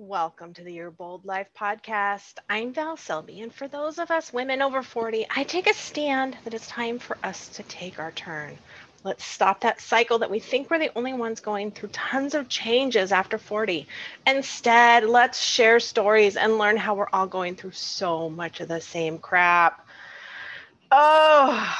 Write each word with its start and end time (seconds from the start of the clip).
Welcome 0.00 0.54
to 0.54 0.62
the 0.62 0.74
Your 0.74 0.92
Bold 0.92 1.24
Life 1.24 1.48
podcast. 1.58 2.34
I'm 2.48 2.72
Val 2.72 2.96
Selby, 2.96 3.40
and 3.40 3.52
for 3.52 3.66
those 3.66 3.98
of 3.98 4.12
us 4.12 4.32
women 4.32 4.62
over 4.62 4.80
40, 4.80 5.26
I 5.34 5.42
take 5.42 5.68
a 5.68 5.74
stand 5.74 6.38
that 6.44 6.54
it's 6.54 6.68
time 6.68 7.00
for 7.00 7.18
us 7.24 7.48
to 7.56 7.64
take 7.64 7.98
our 7.98 8.12
turn. 8.12 8.56
Let's 9.02 9.24
stop 9.24 9.62
that 9.62 9.80
cycle 9.80 10.20
that 10.20 10.30
we 10.30 10.38
think 10.38 10.70
we're 10.70 10.78
the 10.78 10.92
only 10.94 11.14
ones 11.14 11.40
going 11.40 11.72
through 11.72 11.88
tons 11.88 12.34
of 12.36 12.48
changes 12.48 13.10
after 13.10 13.38
40. 13.38 13.88
Instead, 14.24 15.02
let's 15.02 15.42
share 15.42 15.80
stories 15.80 16.36
and 16.36 16.58
learn 16.58 16.76
how 16.76 16.94
we're 16.94 17.08
all 17.12 17.26
going 17.26 17.56
through 17.56 17.72
so 17.72 18.30
much 18.30 18.60
of 18.60 18.68
the 18.68 18.80
same 18.80 19.18
crap. 19.18 19.84
Oh, 20.92 21.76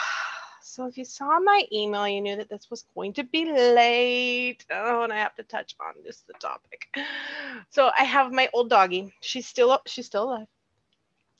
so 0.79 0.86
if 0.86 0.96
you 0.96 1.04
saw 1.04 1.40
my 1.40 1.64
email, 1.72 2.06
you 2.06 2.20
knew 2.20 2.36
that 2.36 2.48
this 2.48 2.70
was 2.70 2.84
going 2.95 3.12
to 3.14 3.24
be 3.24 3.45
late. 3.46 4.64
Oh, 4.70 5.02
and 5.02 5.12
I 5.12 5.16
have 5.16 5.34
to 5.34 5.42
touch 5.42 5.74
on 5.80 5.95
just 6.04 6.27
the 6.28 6.34
topic. 6.34 6.86
So 7.70 7.90
I 7.98 8.04
have 8.04 8.32
my 8.32 8.48
old 8.54 8.70
doggy. 8.70 9.12
She's 9.20 9.46
still 9.46 9.80
she's 9.87 10.06
still 10.06 10.30
alive. 10.30 10.46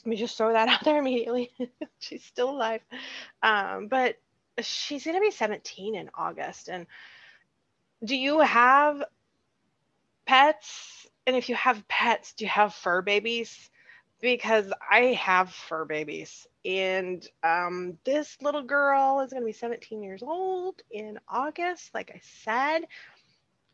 Let 0.05 0.11
me 0.11 0.17
just 0.17 0.37
throw 0.37 0.53
that 0.53 0.69
out 0.73 0.83
there 0.85 0.99
immediately. 0.99 1.53
she's 2.01 2.25
still 2.25 2.51
alive. 2.51 2.81
Um, 3.41 3.87
but 3.87 4.17
she's 4.61 5.05
gonna 5.05 5.21
be 5.21 5.31
17 5.31 5.95
in 5.95 6.11
August. 6.15 6.69
And 6.69 6.89
do 8.05 8.17
you 8.17 8.41
have 8.41 9.05
pets? 10.27 11.07
And 11.29 11.37
if 11.37 11.49
you 11.49 11.55
have 11.55 11.87
pets, 11.87 12.33
do 12.33 12.45
you 12.45 12.51
have 12.51 12.75
fur 12.75 13.03
babies? 13.03 13.71
Because 14.21 14.73
I 14.91 15.15
have 15.15 15.53
fur 15.53 15.85
babies. 15.85 16.47
And 16.65 17.27
um, 17.43 17.99
this 18.05 18.37
little 18.43 18.63
girl 18.63 19.21
is 19.21 19.33
going 19.33 19.43
to 19.43 19.47
be 19.47 19.53
17 19.53 20.03
years 20.03 20.23
old 20.23 20.83
in 20.91 21.19
August, 21.29 21.95
like 21.95 22.11
I 22.15 22.21
said. 22.45 22.83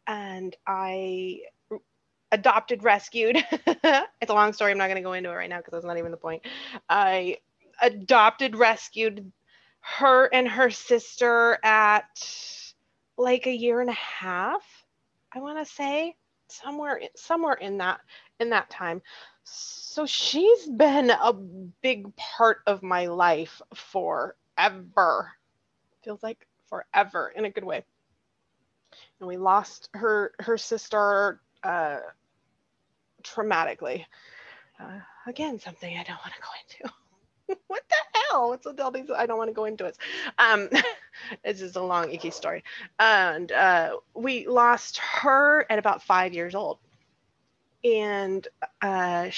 And 0.07 0.55
I 0.67 1.41
adopted, 2.31 2.83
rescued. 2.83 3.37
it's 3.51 4.31
a 4.31 4.35
long 4.35 4.53
story. 4.53 4.73
I'm 4.73 4.79
not 4.79 4.87
going 4.89 4.97
to 4.97 5.03
go 5.03 5.15
into 5.15 5.31
it 5.31 5.35
right 5.35 5.49
now 5.49 5.59
because 5.59 5.73
that's 5.73 5.85
not 5.85 5.99
even 5.99 6.11
the 6.11 6.17
point. 6.17 6.43
I 6.89 7.39
adopted, 7.81 8.57
rescued 8.57 9.33
her 9.81 10.27
and 10.33 10.49
her 10.49 10.71
sister 10.71 11.59
at 11.63 12.07
like 13.17 13.47
a 13.47 13.55
year 13.55 13.81
and 13.81 13.91
a 13.91 13.95
half, 13.95 14.63
I 15.33 15.41
want 15.41 15.65
to 15.65 15.73
say 15.73 16.17
somewhere 16.49 17.01
somewhere 17.17 17.55
in 17.55 17.79
that 17.79 18.01
in 18.39 18.51
that 18.51 18.71
time 18.71 19.03
so 19.45 20.07
she's 20.07 20.67
been 20.67 21.11
a 21.11 21.33
big 21.33 22.15
part 22.17 22.59
of 22.67 22.83
my 22.83 23.07
life 23.07 23.61
forever. 23.75 25.33
Feels 26.03 26.23
like 26.23 26.47
forever 26.69 27.33
in 27.37 27.45
a 27.45 27.51
good 27.51 27.65
way. 27.65 27.85
And 29.21 29.29
we 29.29 29.37
lost 29.37 29.91
her 29.95 30.33
her 30.41 30.59
sister 30.59 31.41
uh, 31.63 31.99
traumatically. 33.23 34.05
Uh, 34.81 34.99
again, 35.27 35.61
something 35.61 35.97
I 35.97 36.03
don't 36.03 36.19
want 36.19 36.35
to 36.35 36.41
go 36.41 36.49
into. 36.63 37.61
what 37.69 37.83
the 37.89 38.19
hell? 38.31 38.49
What's 38.49 38.67
with 38.67 38.81
all 38.81 38.91
these? 38.91 39.11
I 39.15 39.27
don't 39.27 39.39
want 39.39 39.51
to 39.51 39.55
go 39.55 39.67
into 39.67 39.85
it. 39.85 39.97
Um, 40.39 40.69
it's 41.45 41.61
just 41.61 41.77
a 41.77 41.83
long, 41.83 42.11
icky 42.11 42.31
story. 42.31 42.65
And 42.99 43.53
uh, 43.53 43.99
we 44.15 44.47
lost 44.47 44.99
her 44.99 45.67
at 45.71 45.79
about 45.79 46.03
five 46.03 46.35
years 46.35 46.55
old 46.55 46.79
and 47.85 48.49
uh, 48.83 49.29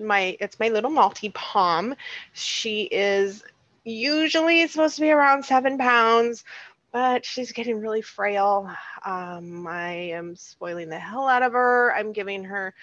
my 0.00 0.36
it's 0.40 0.58
my 0.58 0.68
little 0.68 0.90
Maltipom. 0.90 1.96
She 2.32 2.82
is 2.82 3.44
usually 3.84 4.66
supposed 4.66 4.96
to 4.96 5.02
be 5.02 5.10
around 5.10 5.44
seven 5.44 5.78
pounds, 5.78 6.44
but 6.92 7.24
she's 7.24 7.52
getting 7.52 7.78
really 7.78 8.02
frail. 8.02 8.68
Um, 9.04 9.66
I 9.66 9.92
am 9.92 10.36
spoiling 10.36 10.88
the 10.88 10.98
hell 10.98 11.28
out 11.28 11.42
of 11.42 11.52
her. 11.52 11.94
I'm 11.94 12.12
giving 12.12 12.44
her. 12.44 12.74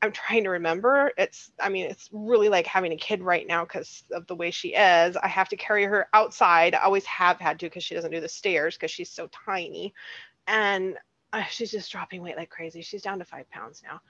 I'm 0.00 0.12
trying 0.12 0.44
to 0.44 0.50
remember. 0.50 1.12
It's, 1.16 1.52
I 1.60 1.68
mean, 1.68 1.86
it's 1.86 2.08
really 2.12 2.48
like 2.48 2.66
having 2.66 2.92
a 2.92 2.96
kid 2.96 3.22
right 3.22 3.46
now 3.46 3.64
because 3.64 4.02
of 4.10 4.26
the 4.26 4.34
way 4.34 4.50
she 4.50 4.70
is. 4.70 5.16
I 5.16 5.28
have 5.28 5.48
to 5.50 5.56
carry 5.56 5.84
her 5.84 6.08
outside. 6.12 6.74
I 6.74 6.82
always 6.82 7.06
have 7.06 7.38
had 7.38 7.60
to 7.60 7.66
because 7.66 7.84
she 7.84 7.94
doesn't 7.94 8.10
do 8.10 8.20
the 8.20 8.28
stairs 8.28 8.74
because 8.74 8.90
she's 8.90 9.10
so 9.10 9.28
tiny. 9.46 9.94
And 10.48 10.96
uh, 11.32 11.44
she's 11.44 11.70
just 11.70 11.92
dropping 11.92 12.20
weight 12.20 12.36
like 12.36 12.50
crazy. 12.50 12.82
She's 12.82 13.02
down 13.02 13.20
to 13.20 13.24
five 13.24 13.48
pounds 13.50 13.80
now. 13.84 14.00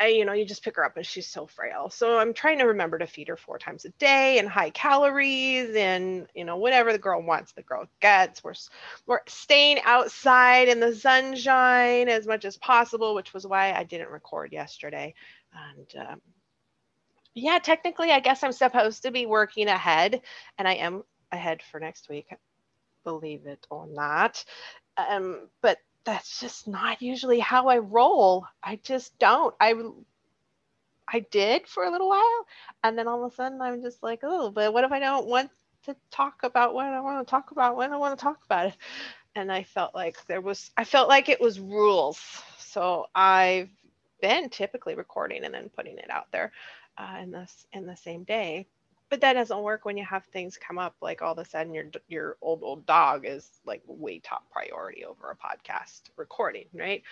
I, 0.00 0.08
you 0.08 0.24
know, 0.24 0.32
you 0.32 0.44
just 0.44 0.64
pick 0.64 0.76
her 0.76 0.84
up 0.84 0.96
and 0.96 1.06
she's 1.06 1.28
so 1.28 1.46
frail. 1.46 1.88
So 1.88 2.18
I'm 2.18 2.34
trying 2.34 2.58
to 2.58 2.64
remember 2.64 2.98
to 2.98 3.06
feed 3.06 3.28
her 3.28 3.36
four 3.36 3.58
times 3.58 3.84
a 3.84 3.90
day 3.90 4.38
and 4.38 4.48
high 4.48 4.70
calories 4.70 5.74
and, 5.76 6.26
you 6.34 6.44
know, 6.44 6.56
whatever 6.56 6.92
the 6.92 6.98
girl 6.98 7.22
wants, 7.22 7.52
the 7.52 7.62
girl 7.62 7.86
gets. 8.00 8.42
We're, 8.42 8.54
we're 9.06 9.20
staying 9.28 9.78
outside 9.84 10.68
in 10.68 10.80
the 10.80 10.94
sunshine 10.94 12.08
as 12.08 12.26
much 12.26 12.44
as 12.44 12.56
possible, 12.56 13.14
which 13.14 13.32
was 13.32 13.46
why 13.46 13.72
I 13.72 13.84
didn't 13.84 14.10
record 14.10 14.52
yesterday. 14.52 15.14
And 15.54 16.06
um, 16.08 16.20
yeah, 17.34 17.60
technically, 17.60 18.10
I 18.10 18.18
guess 18.18 18.42
I'm 18.42 18.52
supposed 18.52 19.02
to 19.02 19.12
be 19.12 19.26
working 19.26 19.68
ahead 19.68 20.22
and 20.58 20.66
I 20.66 20.74
am 20.74 21.04
ahead 21.30 21.62
for 21.62 21.78
next 21.78 22.08
week, 22.08 22.34
believe 23.04 23.46
it 23.46 23.64
or 23.70 23.86
not. 23.86 24.44
Um, 24.96 25.48
but 25.62 25.78
that's 26.04 26.40
just 26.40 26.68
not 26.68 27.02
usually 27.02 27.38
how 27.40 27.68
I 27.68 27.78
roll. 27.78 28.46
I 28.62 28.76
just 28.82 29.18
don't. 29.18 29.54
I 29.60 29.74
I 31.08 31.20
did 31.30 31.66
for 31.68 31.84
a 31.84 31.90
little 31.90 32.08
while, 32.08 32.46
and 32.82 32.98
then 32.98 33.08
all 33.08 33.24
of 33.24 33.32
a 33.32 33.34
sudden 33.34 33.60
I'm 33.60 33.82
just 33.82 34.02
like, 34.02 34.20
oh, 34.22 34.50
but 34.50 34.72
what 34.72 34.84
if 34.84 34.92
I 34.92 34.98
don't 34.98 35.26
want 35.26 35.50
to 35.84 35.96
talk 36.10 36.42
about 36.42 36.74
what 36.74 36.86
I 36.86 37.00
want 37.00 37.26
to 37.26 37.30
talk 37.30 37.50
about 37.50 37.76
when 37.76 37.92
I 37.92 37.96
want 37.96 38.18
to 38.18 38.22
talk 38.22 38.44
about 38.44 38.68
it? 38.68 38.76
And 39.34 39.50
I 39.52 39.64
felt 39.64 39.94
like 39.94 40.24
there 40.26 40.40
was, 40.40 40.70
I 40.76 40.84
felt 40.84 41.08
like 41.08 41.28
it 41.28 41.40
was 41.40 41.58
rules. 41.60 42.20
So 42.58 43.06
I've 43.14 43.68
been 44.20 44.48
typically 44.48 44.94
recording 44.94 45.44
and 45.44 45.52
then 45.52 45.70
putting 45.76 45.98
it 45.98 46.10
out 46.10 46.30
there 46.32 46.52
uh, 46.96 47.18
in 47.22 47.30
this 47.32 47.66
in 47.72 47.86
the 47.86 47.96
same 47.96 48.24
day 48.24 48.66
but 49.14 49.20
that 49.20 49.34
doesn't 49.34 49.62
work 49.62 49.84
when 49.84 49.96
you 49.96 50.04
have 50.04 50.24
things 50.24 50.58
come 50.58 50.76
up 50.76 50.96
like 51.00 51.22
all 51.22 51.34
of 51.34 51.38
a 51.38 51.44
sudden 51.44 51.72
your 51.72 51.84
your 52.08 52.36
old 52.42 52.64
old 52.64 52.84
dog 52.84 53.24
is 53.24 53.48
like 53.64 53.80
way 53.86 54.18
top 54.18 54.42
priority 54.50 55.04
over 55.04 55.30
a 55.30 55.36
podcast 55.36 56.00
recording 56.16 56.64
right? 56.74 57.04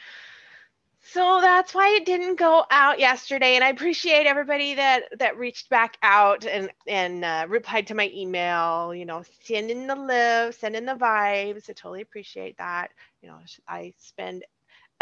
So 1.04 1.38
that's 1.40 1.72
why 1.72 1.90
it 1.96 2.04
didn't 2.04 2.40
go 2.40 2.64
out 2.72 2.98
yesterday 2.98 3.54
and 3.54 3.62
i 3.62 3.68
appreciate 3.68 4.26
everybody 4.26 4.74
that 4.74 5.04
that 5.20 5.38
reached 5.38 5.68
back 5.68 5.96
out 6.02 6.44
and 6.44 6.70
and 6.88 7.24
uh, 7.24 7.46
replied 7.48 7.86
to 7.86 7.94
my 7.94 8.10
email 8.12 8.92
you 8.92 9.04
know 9.04 9.22
sending 9.42 9.86
the 9.86 9.94
love 9.94 10.54
sending 10.56 10.84
the 10.84 10.94
vibes 10.96 11.70
i 11.70 11.72
totally 11.72 12.02
appreciate 12.02 12.58
that. 12.58 12.90
You 13.22 13.28
know 13.28 13.38
i 13.68 13.94
spend 13.98 14.44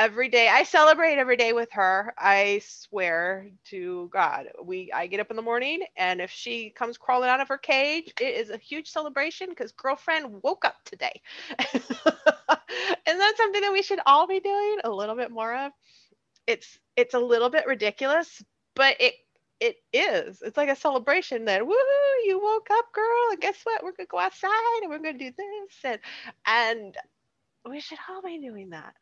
every 0.00 0.31
day 0.31 0.49
i 0.49 0.62
celebrate 0.62 1.19
every 1.19 1.37
day 1.37 1.53
with 1.53 1.71
her 1.72 2.15
i 2.16 2.59
swear 2.65 3.47
to 3.66 4.09
god. 4.11 4.47
We 4.65 4.91
i 4.94 5.06
get 5.06 5.21
up 5.21 5.28
in 5.28 5.37
the 5.37 5.43
morning 5.43 5.83
and 5.94 6.22
if 6.22 6.31
she 6.31 6.71
comes 6.71 6.97
crawling 6.97 7.28
out 7.28 7.41
of 7.41 7.49
her 7.49 7.59
cage 7.59 8.10
it 8.19 8.34
is 8.34 8.49
a 8.49 8.56
huge 8.56 8.89
celebration 8.89 9.50
because 9.50 9.72
girlfriend 9.72 10.43
woke 10.43 10.65
up 10.65 10.77
today. 10.87 11.21
And 13.06 13.19
that's 13.19 13.39
something 13.39 13.62
that 13.62 13.72
we 13.72 13.83
should 13.83 13.99
all 14.06 14.28
be 14.28 14.39
doing? 14.39 14.78
A 14.84 14.91
little 14.91 15.16
bit 15.16 15.31
more 15.33 15.55
of? 15.55 15.72
It's 16.47 16.78
it's 16.97 17.15
a 17.15 17.19
little 17.19 17.50
bit 17.50 17.66
ridiculous 17.66 18.43
but 18.77 18.97
it 19.00 19.15
it 19.60 19.77
is. 19.93 20.41
It's 20.41 20.56
like 20.56 20.71
a 20.71 20.77
celebration 20.77 21.44
that 21.44 21.66
woo 21.66 21.75
you 22.25 22.41
woke 22.43 22.69
up 22.71 22.93
girl 22.94 23.33
and 23.33 23.41
guess 23.41 23.56
what? 23.65 23.83
We're 23.83 23.93
gonna 23.93 24.06
go 24.06 24.19
outside 24.19 24.81
and 24.83 24.91
we're 24.91 24.99
gonna 24.99 25.19
do 25.19 25.33
this 25.37 25.75
and 25.84 25.99
and 26.47 26.97
we 27.69 27.81
should 27.81 27.99
all 28.09 28.22
be 28.22 28.39
doing 28.41 28.71
that 28.71 28.94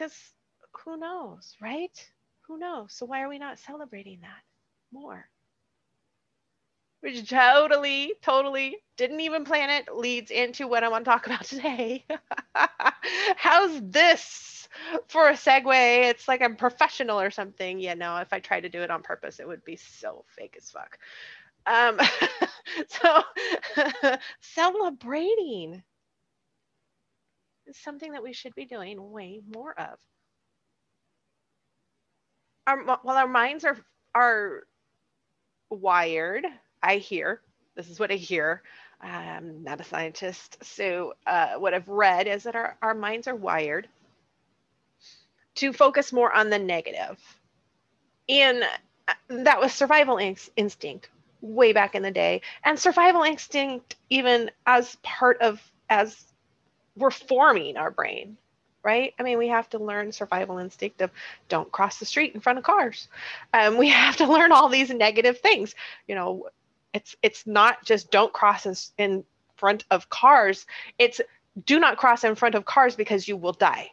because 0.00 0.32
who 0.82 0.96
knows, 0.96 1.54
right? 1.60 2.10
Who 2.46 2.58
knows? 2.58 2.94
So 2.94 3.04
why 3.04 3.22
are 3.22 3.28
we 3.28 3.38
not 3.38 3.58
celebrating 3.58 4.20
that 4.22 4.42
more? 4.92 5.28
Which 7.00 7.28
totally, 7.28 8.14
totally 8.22 8.78
didn't 8.96 9.20
even 9.20 9.44
plan 9.44 9.68
it, 9.70 9.94
leads 9.94 10.30
into 10.30 10.66
what 10.68 10.84
I 10.84 10.88
want 10.88 11.04
to 11.04 11.10
talk 11.10 11.26
about 11.26 11.44
today. 11.44 12.06
How's 13.36 13.80
this 13.82 14.68
for 15.08 15.28
a 15.28 15.34
segue? 15.34 16.08
It's 16.08 16.28
like 16.28 16.40
I'm 16.40 16.56
professional 16.56 17.20
or 17.20 17.30
something. 17.30 17.78
You 17.78 17.94
know, 17.94 18.16
if 18.18 18.32
I 18.32 18.40
try 18.40 18.60
to 18.60 18.68
do 18.70 18.80
it 18.80 18.90
on 18.90 19.02
purpose, 19.02 19.38
it 19.38 19.48
would 19.48 19.64
be 19.64 19.76
so 19.76 20.24
fake 20.28 20.56
as 20.56 20.70
fuck. 20.70 20.98
Um, 21.66 21.98
so 22.88 23.22
celebrating 24.40 25.82
something 27.76 28.12
that 28.12 28.22
we 28.22 28.32
should 28.32 28.54
be 28.54 28.64
doing 28.66 29.10
way 29.10 29.40
more 29.54 29.78
of. 29.78 29.98
Our, 32.66 32.84
while 33.02 33.16
our 33.16 33.28
minds 33.28 33.64
are 33.64 33.78
are 34.14 34.64
wired, 35.70 36.46
I 36.82 36.96
hear 36.96 37.40
this 37.74 37.88
is 37.90 38.00
what 38.00 38.10
I 38.10 38.16
hear. 38.16 38.62
I'm 39.00 39.64
not 39.64 39.80
a 39.80 39.84
scientist, 39.84 40.62
so 40.62 41.14
uh, 41.26 41.54
what 41.54 41.72
I've 41.72 41.88
read 41.88 42.26
is 42.26 42.42
that 42.42 42.54
our, 42.56 42.76
our 42.82 42.94
minds 42.94 43.28
are 43.28 43.34
wired 43.34 43.88
to 45.56 45.72
focus 45.72 46.12
more 46.12 46.32
on 46.32 46.50
the 46.50 46.58
negative, 46.58 47.18
and 48.28 48.62
uh, 49.08 49.14
that 49.28 49.60
was 49.60 49.72
survival 49.72 50.18
instinct 50.56 51.08
way 51.40 51.72
back 51.72 51.94
in 51.94 52.02
the 52.02 52.10
day, 52.10 52.42
and 52.64 52.78
survival 52.78 53.22
instinct 53.22 53.96
even 54.10 54.50
as 54.66 54.96
part 55.02 55.40
of 55.40 55.62
as 55.88 56.26
we're 57.00 57.10
forming 57.10 57.76
our 57.76 57.90
brain 57.90 58.36
right? 58.82 59.14
I 59.18 59.22
mean, 59.22 59.38
we 59.38 59.48
have 59.48 59.68
to 59.70 59.78
learn 59.78 60.12
survival 60.12 60.58
instinct 60.58 61.00
of 61.02 61.10
don't 61.48 61.70
cross 61.70 61.98
the 61.98 62.06
street 62.06 62.34
in 62.34 62.40
front 62.40 62.58
of 62.58 62.64
cars. 62.64 63.08
Um, 63.52 63.76
we 63.76 63.88
have 63.90 64.16
to 64.16 64.26
learn 64.26 64.52
all 64.52 64.68
these 64.68 64.90
negative 64.90 65.38
things. 65.40 65.74
You 66.08 66.14
know, 66.14 66.48
it's 66.92 67.16
it's 67.22 67.46
not 67.46 67.84
just 67.84 68.10
don't 68.10 68.32
cross 68.32 68.66
in, 68.66 68.74
in 68.98 69.24
front 69.56 69.84
of 69.90 70.08
cars. 70.08 70.66
It's 70.98 71.20
do 71.66 71.78
not 71.78 71.98
cross 71.98 72.24
in 72.24 72.34
front 72.34 72.54
of 72.54 72.64
cars 72.64 72.96
because 72.96 73.28
you 73.28 73.36
will 73.36 73.52
die. 73.52 73.90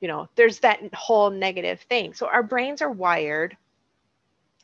You 0.00 0.08
know, 0.08 0.28
there's 0.34 0.58
that 0.60 0.80
whole 0.92 1.30
negative 1.30 1.80
thing. 1.82 2.14
So 2.14 2.26
our 2.26 2.42
brains 2.42 2.82
are 2.82 2.90
wired 2.90 3.56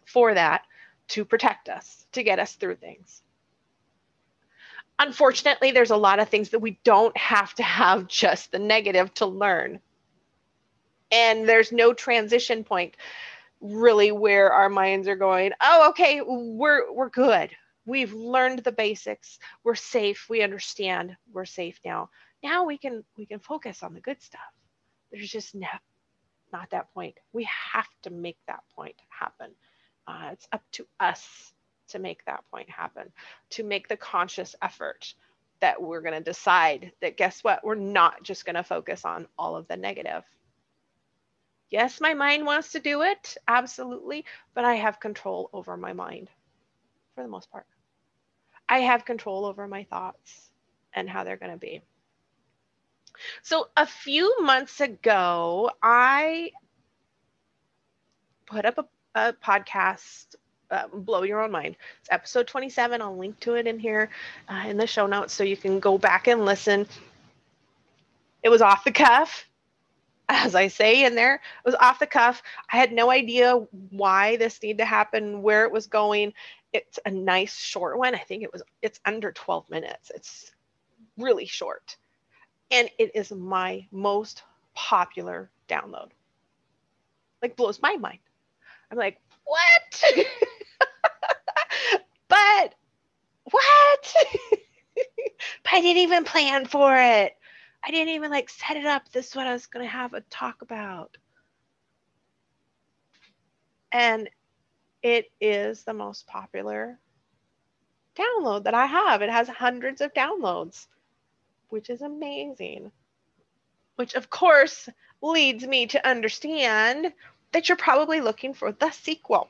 for 0.05 0.35
that 0.35 0.62
to 1.08 1.25
protect 1.25 1.69
us, 1.69 2.06
to 2.12 2.23
get 2.23 2.38
us 2.38 2.55
through 2.55 2.76
things. 2.76 3.23
Unfortunately, 5.00 5.70
there's 5.73 5.91
a 5.91 5.97
lot 5.97 6.19
of 6.19 6.29
things 6.29 6.50
that 6.50 6.58
we 6.58 6.79
don't 6.85 7.17
have 7.17 7.55
to 7.55 7.62
have 7.62 8.06
just 8.06 8.52
the 8.52 8.58
negative 8.58 9.12
to 9.14 9.25
learn. 9.25 9.81
And 11.11 11.49
there's 11.49 11.73
no 11.73 11.94
transition 11.94 12.64
point 12.64 12.97
really 13.62 14.12
where 14.12 14.52
our 14.52 14.69
minds 14.69 15.08
are 15.08 15.17
going, 15.17 15.52
"Oh, 15.58 15.88
okay, 15.91 16.20
we're 16.20 16.93
we're 16.93 17.08
good. 17.08 17.50
We've 17.87 18.12
learned 18.12 18.58
the 18.58 18.73
basics. 18.73 19.38
We're 19.64 19.75
safe. 19.75 20.26
We 20.29 20.43
understand. 20.43 21.17
We're 21.32 21.47
safe 21.47 21.81
now. 21.82 22.11
Now 22.43 22.64
we 22.64 22.76
can 22.76 23.02
we 23.17 23.25
can 23.25 23.38
focus 23.38 23.82
on 23.82 23.94
the 23.94 24.00
good 24.00 24.20
stuff." 24.20 24.52
There's 25.11 25.31
just 25.31 25.55
no, 25.55 25.67
not 26.52 26.69
that 26.70 26.93
point. 26.93 27.17
We 27.32 27.49
have 27.73 27.88
to 28.02 28.11
make 28.11 28.38
that 28.49 28.64
point 28.76 28.97
happen. 29.08 29.52
Uh, 30.06 30.29
it's 30.32 30.47
up 30.52 30.62
to 30.73 30.87
us 31.00 31.55
to 31.90 31.98
make 31.98 32.25
that 32.25 32.44
point 32.50 32.69
happen, 32.70 33.12
to 33.50 33.62
make 33.62 33.88
the 33.88 33.96
conscious 33.96 34.54
effort 34.62 35.14
that 35.60 35.81
we're 35.81 36.00
going 36.00 36.14
to 36.14 36.20
decide 36.20 36.92
that 37.00 37.16
guess 37.16 37.44
what? 37.44 37.64
We're 37.64 37.75
not 37.75 38.22
just 38.22 38.44
going 38.44 38.56
to 38.56 38.64
focus 38.64 39.04
on 39.04 39.26
all 39.38 39.56
of 39.56 39.69
the 39.69 39.76
negative. 39.76 40.25
Yes, 41.70 42.00
my 42.00 42.14
mind 42.14 42.46
wants 42.46 42.72
to 42.72 42.81
do 42.81 43.02
it, 43.02 43.37
absolutely, 43.46 44.25
but 44.54 44.64
I 44.64 44.75
have 44.75 44.98
control 44.98 45.50
over 45.52 45.76
my 45.76 45.92
mind 45.92 46.28
for 47.14 47.22
the 47.22 47.28
most 47.28 47.50
part. 47.50 47.66
I 48.69 48.81
have 48.81 49.04
control 49.04 49.44
over 49.44 49.69
my 49.69 49.84
thoughts 49.84 50.50
and 50.94 51.08
how 51.08 51.22
they're 51.22 51.37
going 51.37 51.52
to 51.52 51.58
be. 51.58 51.82
So, 53.42 53.69
a 53.76 53.87
few 53.87 54.40
months 54.40 54.81
ago, 54.81 55.70
I 55.82 56.52
put 58.46 58.64
up 58.64 58.78
a, 58.78 59.20
a 59.28 59.32
podcast 59.32 60.34
uh, 60.70 60.87
blow 60.93 61.22
your 61.22 61.43
own 61.43 61.50
mind. 61.50 61.76
It's 62.00 62.08
episode 62.11 62.46
27. 62.46 63.02
I'll 63.02 63.17
link 63.17 63.38
to 63.40 63.55
it 63.55 63.67
in 63.67 63.78
here 63.78 64.11
uh, 64.49 64.64
in 64.67 64.76
the 64.76 64.87
show 64.87 65.06
notes 65.06 65.32
so 65.32 65.44
you 65.44 65.56
can 65.56 65.81
go 65.81 65.99
back 65.99 66.28
and 66.28 66.44
listen. 66.44 66.87
It 68.43 68.49
was 68.49 68.62
off 68.62 68.84
the 68.84 68.93
cuff, 68.93 69.44
as 70.28 70.55
I 70.55 70.69
say 70.69 71.05
in 71.05 71.14
there. 71.14 71.34
It 71.34 71.64
was 71.64 71.75
off 71.75 71.99
the 71.99 72.06
cuff. 72.06 72.43
I 72.72 72.76
had 72.76 72.93
no 72.93 73.11
idea 73.11 73.55
why 73.90 74.37
this 74.37 74.62
needed 74.62 74.78
to 74.78 74.84
happen, 74.84 75.43
where 75.43 75.64
it 75.64 75.72
was 75.72 75.87
going. 75.87 76.32
It's 76.73 76.99
a 77.05 77.11
nice 77.11 77.56
short 77.56 77.99
one. 77.99 78.14
I 78.14 78.19
think 78.19 78.43
it 78.43 78.52
was. 78.52 78.62
It's 78.81 79.00
under 79.05 79.32
12 79.32 79.69
minutes. 79.70 80.11
It's 80.14 80.52
really 81.19 81.46
short, 81.46 81.96
and 82.70 82.88
it 82.99 83.11
is 83.14 83.32
my 83.32 83.87
most 83.90 84.44
popular 84.75 85.50
download. 85.69 86.11
Like 87.43 87.56
blows 87.56 87.82
my 87.82 87.96
mind. 87.96 88.20
I'm 88.90 88.99
like, 88.99 89.20
what? 89.44 90.05
but 92.28 92.75
what? 94.00 94.14
but 94.94 95.73
I 95.73 95.81
didn't 95.81 96.02
even 96.02 96.25
plan 96.25 96.67
for 96.67 96.94
it. 96.97 97.37
I 97.85 97.91
didn't 97.91 98.14
even 98.14 98.31
like 98.31 98.50
set 98.50 98.76
it 98.76 98.87
up. 98.87 99.11
This 99.11 99.29
is 99.29 99.37
what 99.37 99.47
I 99.47 99.52
was 99.52 99.67
going 99.67 99.85
to 99.85 99.91
have 99.91 100.14
a 100.14 100.20
talk 100.23 100.62
about. 100.62 101.17
And 103.93 104.29
it 105.02 105.31
is 105.41 105.82
the 105.82 105.94
most 105.94 106.26
popular 106.26 106.99
download 108.17 108.64
that 108.64 108.75
I 108.75 108.87
have. 108.87 109.23
It 109.23 109.31
has 109.31 109.49
hundreds 109.49 110.00
of 110.00 110.12
downloads, 110.12 110.87
which 111.70 111.91
is 111.91 112.02
amazing. 112.02 112.93
Which, 113.97 114.14
of 114.14 114.31
course, 114.31 114.88
leads 115.23 115.67
me 115.67 115.87
to 115.88 116.08
understand 116.08 117.12
that 117.52 117.69
you're 117.69 117.76
probably 117.76 118.20
looking 118.20 118.55
for 118.55 118.73
the 118.73 118.91
sequel 118.91 119.49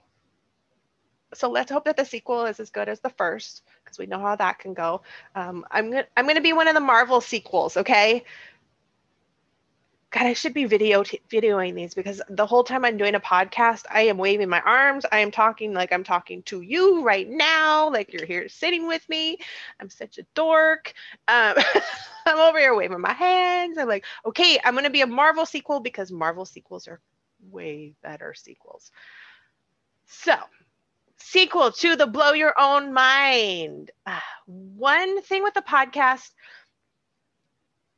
so 1.35 1.49
let's 1.51 1.71
hope 1.71 1.85
that 1.85 1.97
the 1.97 2.05
sequel 2.05 2.47
is 2.47 2.61
as 2.61 2.71
good 2.71 2.89
as 2.89 3.01
the 3.01 3.11
first 3.11 3.63
because 3.85 3.99
we 3.99 4.07
know 4.07 4.21
how 4.21 4.37
that 4.37 4.59
can 4.59 4.75
go. 4.75 5.03
Um, 5.35 5.65
I'm 5.71 5.91
gonna 5.91 6.07
I'm 6.17 6.27
gonna 6.27 6.41
be 6.41 6.53
one 6.53 6.69
of 6.69 6.75
the 6.75 6.81
Marvel 6.81 7.21
sequels, 7.21 7.77
okay? 7.77 8.25
God, 10.13 10.27
I 10.27 10.33
should 10.33 10.55
be 10.55 10.65
video 10.65 11.05
t- 11.05 11.21
videoing 11.31 11.77
these 11.77 11.95
because 11.95 12.21
the 12.29 12.45
whole 12.45 12.65
time 12.65 12.85
I'm 12.85 12.97
doing 12.97 13.15
a 13.15 13.21
podcast, 13.21 13.85
I 13.89 14.03
am 14.03 14.19
waving 14.19 14.49
my 14.49 14.61
arms. 14.63 15.07
I 15.13 15.21
am 15.21 15.31
talking 15.31 15.73
like 15.73 15.93
I'm 15.93 16.03
talking 16.03 16.43
to 16.45 16.63
you 16.63 17.05
right 17.05 17.29
now, 17.29 17.89
like 17.91 18.13
you're 18.13 18.27
here 18.27 18.49
sitting 18.49 18.89
with 18.89 19.09
me. 19.09 19.39
I'm 19.79 19.89
such 19.89 20.19
a 20.19 20.25
dork. 20.35 20.93
Um, 21.29 21.55
I'm 22.27 22.39
over 22.39 22.59
here 22.59 22.75
waving 22.75 23.01
my 23.01 23.13
hands. 23.13 23.79
I'm 23.79 23.87
like, 23.87 24.05
okay, 24.27 24.59
I'm 24.65 24.75
gonna 24.75 24.91
be 24.91 25.03
a 25.03 25.07
Marvel 25.07 25.47
sequel 25.47 25.79
because 25.79 26.11
Marvel 26.11 26.45
sequels 26.45 26.89
are 26.89 27.01
way 27.49 27.95
better 28.03 28.35
sequels. 28.35 28.91
So 30.07 30.35
sequel 31.21 31.71
to 31.73 31.97
the 31.97 32.07
Blow 32.07 32.33
Your 32.33 32.55
Own 32.59 32.93
Mind. 32.93 33.91
One 34.47 35.23
thing 35.23 35.43
with 35.43 35.55
the 35.55 35.63
podcast, 35.63 36.31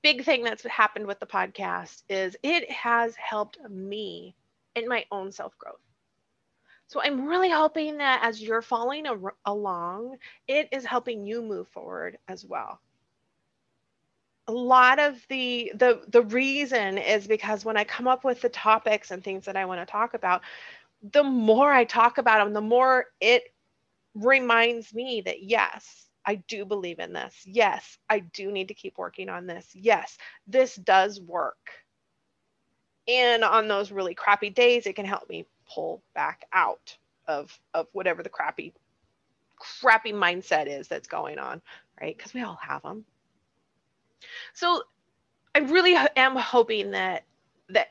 big 0.03 0.25
thing 0.25 0.45
that's 0.45 0.65
happened 0.65 1.07
with 1.07 1.21
the 1.21 1.27
podcast 1.27 2.03
is 2.09 2.37
it 2.43 2.71
has 2.71 3.15
helped 3.17 3.59
me 3.71 4.35
in 4.75 4.89
my 4.89 5.05
own 5.11 5.33
self 5.33 5.57
growth. 5.59 5.81
So 6.89 7.01
I'm 7.03 7.27
really 7.27 7.51
hoping 7.51 7.99
that 7.99 8.21
as 8.23 8.43
you're 8.43 8.61
following 8.61 9.07
a, 9.07 9.17
along, 9.47 10.19
it 10.47 10.69
is 10.73 10.85
helping 10.85 11.25
you 11.25 11.41
move 11.41 11.69
forward 11.69 12.19
as 12.29 12.45
well. 12.45 12.81
A 14.49 14.53
lot 14.53 14.99
of 14.99 15.25
the 15.29 15.73
the 15.75 16.03
the 16.09 16.23
reason 16.23 16.99
is 16.99 17.27
because 17.27 17.65
when 17.65 17.77
I 17.77 17.85
come 17.85 18.09
up 18.09 18.25
with 18.25 18.43
the 18.43 18.49
topics 18.49 19.11
and 19.11 19.23
things 19.25 19.47
that 19.47 19.57
I 19.57 19.65
want 19.65 19.81
to 19.81 19.91
talk 19.91 20.15
about, 20.15 20.43
the 21.03 21.23
more 21.23 21.73
I 21.73 21.85
talk 21.85 22.19
about 22.19 22.45
them, 22.45 22.53
the 22.55 22.61
more 22.61 23.07
it 23.21 23.45
reminds 24.15 24.95
me 24.95 25.23
that 25.23 25.43
yes, 25.43 26.07
I 26.25 26.37
do 26.37 26.65
believe 26.65 26.99
in 26.99 27.13
this. 27.13 27.35
Yes, 27.45 27.99
I 28.09 28.21
do 28.21 28.53
need 28.53 28.69
to 28.69 28.75
keep 28.75 28.97
working 28.99 29.29
on 29.29 29.47
this. 29.47 29.69
Yes, 29.75 30.19
this 30.47 30.77
does 30.77 31.21
work. 31.21 31.71
And 33.09 33.43
on 33.43 33.67
those 33.67 33.91
really 33.91 34.15
crappy 34.15 34.51
days, 34.51 34.87
it 34.87 34.95
can 34.95 35.07
help 35.07 35.29
me 35.29 35.47
pull 35.73 36.03
back 36.15 36.45
out 36.53 36.97
of 37.27 37.57
of 37.75 37.87
whatever 37.93 38.23
the 38.23 38.29
crappy 38.29 38.73
crappy 39.57 40.13
mindset 40.13 40.67
is 40.67 40.89
that's 40.89 41.09
going 41.09 41.39
on, 41.39 41.61
right? 42.01 42.17
Because 42.17 42.35
we 42.35 42.43
all 42.43 42.59
have 42.61 42.83
them. 42.83 43.05
So 44.55 44.83
I 45.55 45.61
really 45.61 45.97
am 46.17 46.37
hoping 46.37 46.93
that 46.93 47.25
that 47.69 47.89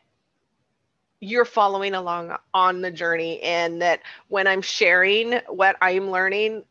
you're 1.22 1.46
following 1.46 1.94
along 1.94 2.36
on 2.51 2.82
the 2.82 2.92
journey 2.92 3.40
and 3.42 3.82
that 3.84 4.01
when 4.28 4.48
I'm 4.48 4.63
sharing 4.63 5.34
what 5.48 5.78
I'm 5.80 6.10
learning, 6.10 6.63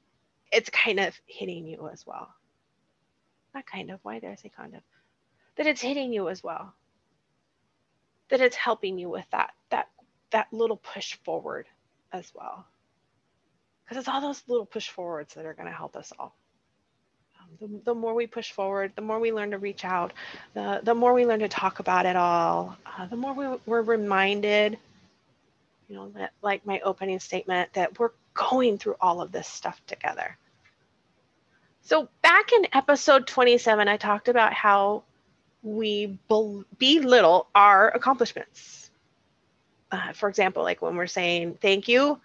it's 0.53 0.69
kind 0.71 0.99
of 0.99 1.19
hitting 1.27 1.67
you 1.67 1.89
as 1.91 2.05
well. 2.05 2.29
Not 3.55 3.65
kind 3.65 3.93
of, 3.93 4.01
why 4.03 4.19
did 4.19 4.31
I 4.31 4.35
say 4.35 4.51
kind 4.55 4.75
of? 4.75 4.83
That 5.57 5.69
it's 5.69 5.81
hitting 5.81 6.13
you 6.13 6.29
as 6.29 6.43
well. 6.43 6.75
That 8.29 8.41
it's 8.41 8.57
helping 8.57 8.99
you 8.99 9.09
with 9.09 9.27
that 9.31 9.53
that 9.71 9.89
that 10.31 10.53
little 10.53 10.77
push 10.77 11.15
forward 11.25 11.67
as 12.13 12.31
well. 12.35 12.67
Because 13.85 13.99
it's 13.99 14.09
all 14.09 14.21
those 14.21 14.43
little 14.49 14.67
push 14.67 14.89
forwards 14.89 15.35
that 15.35 15.47
are 15.47 15.55
going 15.55 15.69
to 15.69 15.75
help 15.75 15.97
us 15.97 16.13
all 16.19 16.37
the, 17.59 17.69
the 17.85 17.95
more 17.95 18.15
we 18.15 18.27
push 18.27 18.53
forward, 18.53 18.93
the 18.95 19.03
more 19.03 19.19
we 19.19 19.33
learn 19.33 19.51
to 19.51 19.59
reach 19.59 19.85
out, 19.85 20.13
the, 20.55 20.81
the 20.83 20.95
more 20.95 21.13
we 21.13 21.27
learn 21.27 21.41
to 21.41 21.49
talk 21.49 21.79
about 21.79 22.07
it 22.07 22.17
all, 22.17 22.77
uh, 22.87 23.07
the 23.07 23.17
more 23.17 23.33
we, 23.33 23.47
we're 23.67 23.83
reminded, 23.83 24.79
you 25.89 25.97
know, 25.97 26.11
that, 26.11 26.33
like 26.43 26.65
my 26.67 26.81
opening 26.81 27.19
statement, 27.19 27.73
that 27.73 27.99
we're 27.99 28.11
going 28.35 28.79
through 28.79 28.97
all 29.01 29.21
of 29.21 29.33
this 29.33 29.47
stuff 29.47 29.81
together. 29.87 30.37
So, 31.83 32.09
back 32.23 32.53
in 32.53 32.67
episode 32.73 33.27
27, 33.27 33.89
I 33.89 33.97
talked 33.97 34.29
about 34.29 34.53
how 34.53 35.03
we 35.63 36.19
bel- 36.29 36.65
belittle 36.79 37.49
our 37.55 37.89
accomplishments. 37.89 38.91
Uh, 39.91 40.13
for 40.13 40.29
example, 40.29 40.63
like 40.63 40.81
when 40.83 40.95
we're 40.95 41.07
saying 41.07 41.59
thank 41.61 41.89
you, 41.89 42.21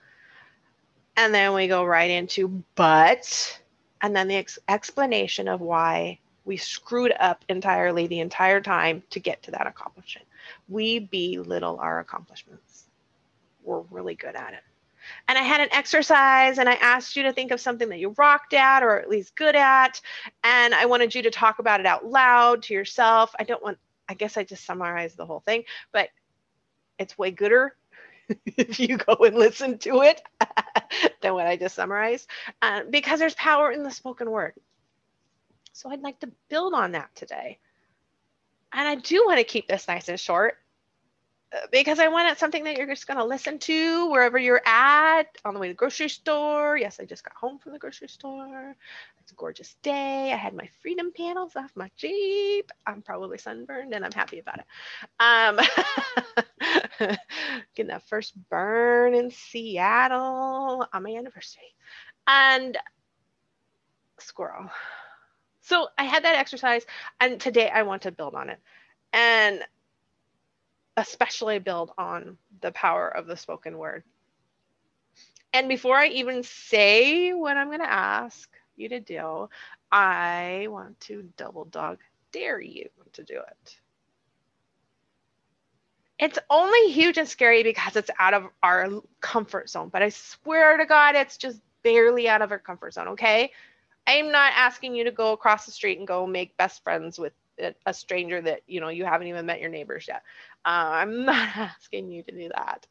and 1.17 1.33
then 1.33 1.53
we 1.53 1.67
go 1.67 1.83
right 1.83 2.11
into 2.11 2.63
but 2.75 3.59
and 4.05 4.15
then 4.15 4.27
the 4.27 4.35
ex- 4.35 4.59
explanation 4.69 5.47
of 5.47 5.61
why 5.61 6.19
we 6.45 6.57
screwed 6.57 7.11
up 7.19 7.43
entirely 7.49 8.05
the 8.05 8.19
entire 8.19 8.61
time 8.61 9.01
to 9.09 9.19
get 9.19 9.41
to 9.41 9.49
that 9.49 9.65
accomplishment. 9.65 10.27
We 10.69 10.99
belittle 10.99 11.79
our 11.79 11.99
accomplishments. 11.99 12.85
We're 13.63 13.79
really 13.89 14.13
good 14.13 14.35
at 14.35 14.53
it. 14.53 14.59
And 15.27 15.39
I 15.39 15.41
had 15.41 15.59
an 15.59 15.69
exercise 15.71 16.59
and 16.59 16.69
I 16.69 16.75
asked 16.75 17.15
you 17.15 17.23
to 17.23 17.33
think 17.33 17.49
of 17.49 17.59
something 17.59 17.89
that 17.89 17.97
you 17.97 18.13
rocked 18.15 18.53
at 18.53 18.83
or 18.83 18.99
at 18.99 19.09
least 19.09 19.35
good 19.35 19.55
at. 19.55 19.99
And 20.43 20.75
I 20.75 20.85
wanted 20.85 21.15
you 21.15 21.23
to 21.23 21.31
talk 21.31 21.57
about 21.57 21.79
it 21.79 21.87
out 21.87 22.05
loud 22.05 22.61
to 22.63 22.75
yourself. 22.75 23.33
I 23.39 23.43
don't 23.43 23.63
want 23.63 23.79
I 24.07 24.13
guess 24.13 24.37
I 24.37 24.43
just 24.43 24.65
summarized 24.65 25.17
the 25.17 25.25
whole 25.25 25.39
thing, 25.39 25.63
but 25.91 26.09
it's 26.99 27.17
way 27.17 27.31
gooder 27.31 27.75
if 28.45 28.79
you 28.79 28.97
go 28.97 29.15
and 29.23 29.35
listen 29.35 29.77
to 29.79 30.01
it 30.01 30.21
than 31.21 31.33
what 31.33 31.47
I 31.47 31.57
just 31.57 31.75
summarized 31.75 32.29
uh, 32.61 32.81
because 32.89 33.19
there's 33.19 33.35
power 33.35 33.71
in 33.71 33.83
the 33.83 33.91
spoken 33.91 34.29
word. 34.31 34.53
So 35.73 35.89
I'd 35.89 36.01
like 36.01 36.19
to 36.21 36.31
build 36.49 36.73
on 36.73 36.93
that 36.93 37.13
today. 37.15 37.59
And 38.71 38.87
I 38.87 38.95
do 38.95 39.23
want 39.25 39.39
to 39.39 39.43
keep 39.43 39.67
this 39.67 39.87
nice 39.87 40.09
and 40.09 40.19
short 40.19 40.57
because 41.71 41.99
I 41.99 42.07
want 42.07 42.29
it 42.29 42.37
something 42.37 42.63
that 42.65 42.77
you're 42.77 42.87
just 42.87 43.07
going 43.07 43.17
to 43.17 43.25
listen 43.25 43.59
to 43.59 44.09
wherever 44.09 44.37
you're 44.37 44.61
at 44.65 45.27
on 45.43 45.53
the 45.53 45.59
way 45.59 45.67
to 45.67 45.73
the 45.73 45.77
grocery 45.77 46.09
store. 46.09 46.77
Yes, 46.77 46.99
I 46.99 47.05
just 47.05 47.23
got 47.23 47.35
home 47.35 47.59
from 47.59 47.73
the 47.73 47.79
grocery 47.79 48.07
store. 48.07 48.75
It's 49.21 49.31
a 49.31 49.35
gorgeous 49.35 49.75
day. 49.81 50.31
I 50.31 50.35
had 50.35 50.53
my 50.53 50.69
freedom 50.81 51.11
panels 51.15 51.55
off 51.55 51.71
my 51.75 51.89
Jeep. 51.95 52.71
I'm 52.85 53.01
probably 53.01 53.37
sunburned 53.37 53.93
and 53.93 54.05
I'm 54.05 54.11
happy 54.11 54.39
about 54.39 54.59
it. 54.59 54.65
Um, 55.19 55.59
getting 57.75 57.89
that 57.89 58.07
first 58.07 58.33
burn 58.49 59.15
in 59.15 59.31
Seattle 59.31 60.87
on 60.91 61.03
my 61.03 61.15
anniversary. 61.15 61.73
And 62.27 62.77
squirrel. 64.19 64.69
So 65.61 65.87
I 65.97 66.03
had 66.03 66.23
that 66.23 66.35
exercise 66.35 66.85
and 67.19 67.39
today 67.39 67.69
I 67.69 67.83
want 67.83 68.03
to 68.03 68.11
build 68.11 68.35
on 68.35 68.49
it. 68.49 68.59
And 69.13 69.63
especially 70.97 71.59
build 71.59 71.91
on 71.97 72.37
the 72.61 72.71
power 72.71 73.07
of 73.07 73.27
the 73.27 73.37
spoken 73.37 73.77
word. 73.77 74.03
And 75.53 75.69
before 75.69 75.97
I 75.97 76.07
even 76.07 76.43
say 76.43 77.33
what 77.33 77.57
I'm 77.57 77.67
going 77.67 77.79
to 77.79 77.91
ask 77.91 78.49
you 78.75 78.89
to 78.89 78.99
do, 78.99 79.49
I 79.91 80.67
want 80.69 80.99
to 81.01 81.29
double 81.37 81.65
dog 81.65 81.99
dare 82.31 82.59
you 82.59 82.89
to 83.13 83.23
do 83.23 83.35
it. 83.35 83.77
It's 86.19 86.39
only 86.49 86.91
huge 86.91 87.17
and 87.17 87.27
scary 87.27 87.63
because 87.63 87.95
it's 87.95 88.09
out 88.19 88.33
of 88.33 88.47
our 88.63 88.89
comfort 89.21 89.69
zone, 89.69 89.89
but 89.89 90.01
I 90.01 90.09
swear 90.09 90.77
to 90.77 90.85
God, 90.85 91.15
it's 91.15 91.37
just 91.37 91.59
barely 91.83 92.27
out 92.27 92.41
of 92.41 92.51
our 92.51 92.59
comfort 92.59 92.93
zone, 92.93 93.09
okay? 93.09 93.51
I'm 94.07 94.31
not 94.31 94.53
asking 94.55 94.95
you 94.95 95.03
to 95.05 95.11
go 95.11 95.33
across 95.33 95.65
the 95.65 95.71
street 95.71 95.97
and 95.99 96.07
go 96.07 96.25
make 96.25 96.57
best 96.57 96.83
friends 96.83 97.19
with 97.19 97.33
a 97.85 97.93
stranger 97.93 98.41
that 98.41 98.61
you 98.67 98.81
know 98.81 98.89
you 98.89 99.05
haven't 99.05 99.27
even 99.27 99.45
met 99.45 99.61
your 99.61 99.69
neighbors 99.69 100.05
yet. 100.07 100.23
Uh, 100.65 101.03
I'm 101.05 101.25
not 101.25 101.55
asking 101.55 102.11
you 102.11 102.23
to 102.23 102.31
do 102.31 102.49
that, 102.55 102.87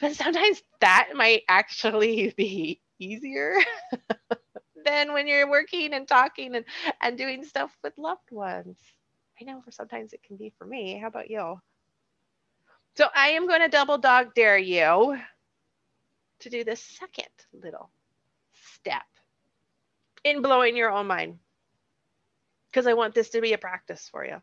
but 0.00 0.14
sometimes 0.14 0.62
that 0.80 1.10
might 1.14 1.42
actually 1.48 2.32
be 2.36 2.80
easier 2.98 3.56
than 4.84 5.12
when 5.12 5.26
you're 5.26 5.50
working 5.50 5.92
and 5.92 6.06
talking 6.06 6.54
and 6.54 6.64
and 7.02 7.18
doing 7.18 7.44
stuff 7.44 7.76
with 7.82 7.98
loved 7.98 8.30
ones. 8.30 8.78
I 9.40 9.44
know 9.44 9.60
for 9.62 9.72
sometimes 9.72 10.12
it 10.12 10.22
can 10.22 10.36
be 10.36 10.52
for 10.58 10.66
me. 10.66 10.98
How 10.98 11.08
about 11.08 11.30
you? 11.30 11.60
So 12.96 13.08
I 13.14 13.30
am 13.30 13.48
going 13.48 13.60
to 13.62 13.68
double 13.68 13.98
dog 13.98 14.34
dare 14.34 14.58
you 14.58 15.18
to 16.40 16.50
do 16.50 16.62
the 16.62 16.76
second 16.76 17.26
little 17.52 17.90
step 18.76 19.02
in 20.22 20.42
blowing 20.42 20.76
your 20.76 20.90
own 20.90 21.08
mind 21.08 21.38
because 22.70 22.86
I 22.86 22.94
want 22.94 23.14
this 23.14 23.30
to 23.30 23.40
be 23.40 23.52
a 23.52 23.58
practice 23.58 24.08
for 24.10 24.24
you. 24.24 24.40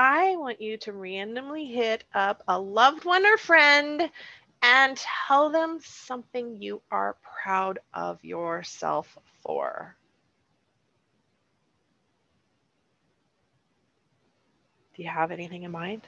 I 0.00 0.36
want 0.36 0.60
you 0.60 0.76
to 0.78 0.92
randomly 0.92 1.64
hit 1.64 2.04
up 2.14 2.44
a 2.46 2.56
loved 2.56 3.04
one 3.04 3.26
or 3.26 3.36
friend 3.36 4.08
and 4.62 4.96
tell 5.26 5.50
them 5.50 5.80
something 5.82 6.62
you 6.62 6.80
are 6.88 7.16
proud 7.42 7.80
of 7.92 8.24
yourself 8.24 9.18
for. 9.42 9.96
Do 14.96 15.02
you 15.02 15.08
have 15.08 15.32
anything 15.32 15.64
in 15.64 15.72
mind? 15.72 16.02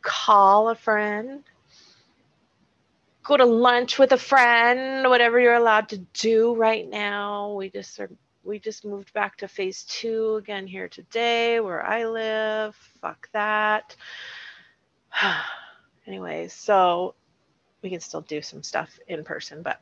Call 0.00 0.70
a 0.70 0.74
friend 0.74 1.44
go 3.24 3.36
to 3.36 3.44
lunch 3.44 3.98
with 3.98 4.12
a 4.12 4.18
friend, 4.18 5.08
whatever 5.10 5.40
you're 5.40 5.54
allowed 5.54 5.88
to 5.88 5.98
do 5.98 6.54
right 6.54 6.88
now. 6.88 7.54
We 7.54 7.70
just 7.70 7.98
are 7.98 8.08
we 8.46 8.58
just 8.58 8.84
moved 8.84 9.12
back 9.12 9.36
to 9.38 9.48
phase 9.48 9.82
two 9.84 10.36
again 10.36 10.66
here 10.66 10.88
today 10.88 11.58
where 11.60 11.84
I 11.84 12.06
live. 12.06 12.76
Fuck 13.00 13.28
that. 13.32 13.96
Anyways, 16.06 16.52
so 16.52 17.14
we 17.82 17.90
can 17.90 18.00
still 18.00 18.20
do 18.20 18.40
some 18.40 18.62
stuff 18.62 18.98
in 19.08 19.24
person, 19.24 19.62
but 19.62 19.80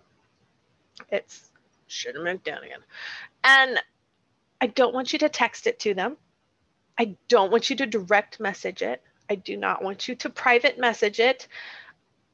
it's 1.11 1.50
should 1.87 2.14
have 2.14 2.25
moved 2.25 2.44
down 2.44 2.64
again. 2.64 2.80
And 3.44 3.78
I 4.61 4.68
don't 4.68 4.94
want 4.94 5.12
you 5.12 5.18
to 5.21 5.28
text 5.28 5.66
it 5.66 5.78
to 5.80 5.92
them. 5.92 6.16
I 6.99 7.16
don't 7.28 7.52
want 7.52 7.68
you 7.68 7.76
to 7.76 7.87
direct 7.87 8.40
message 8.40 8.80
it. 8.80 9.02
I 9.28 9.35
do 9.35 9.56
not 9.56 9.83
want 9.83 10.09
you 10.09 10.14
to 10.16 10.30
private 10.30 10.78
message 10.78 11.21
it 11.21 11.49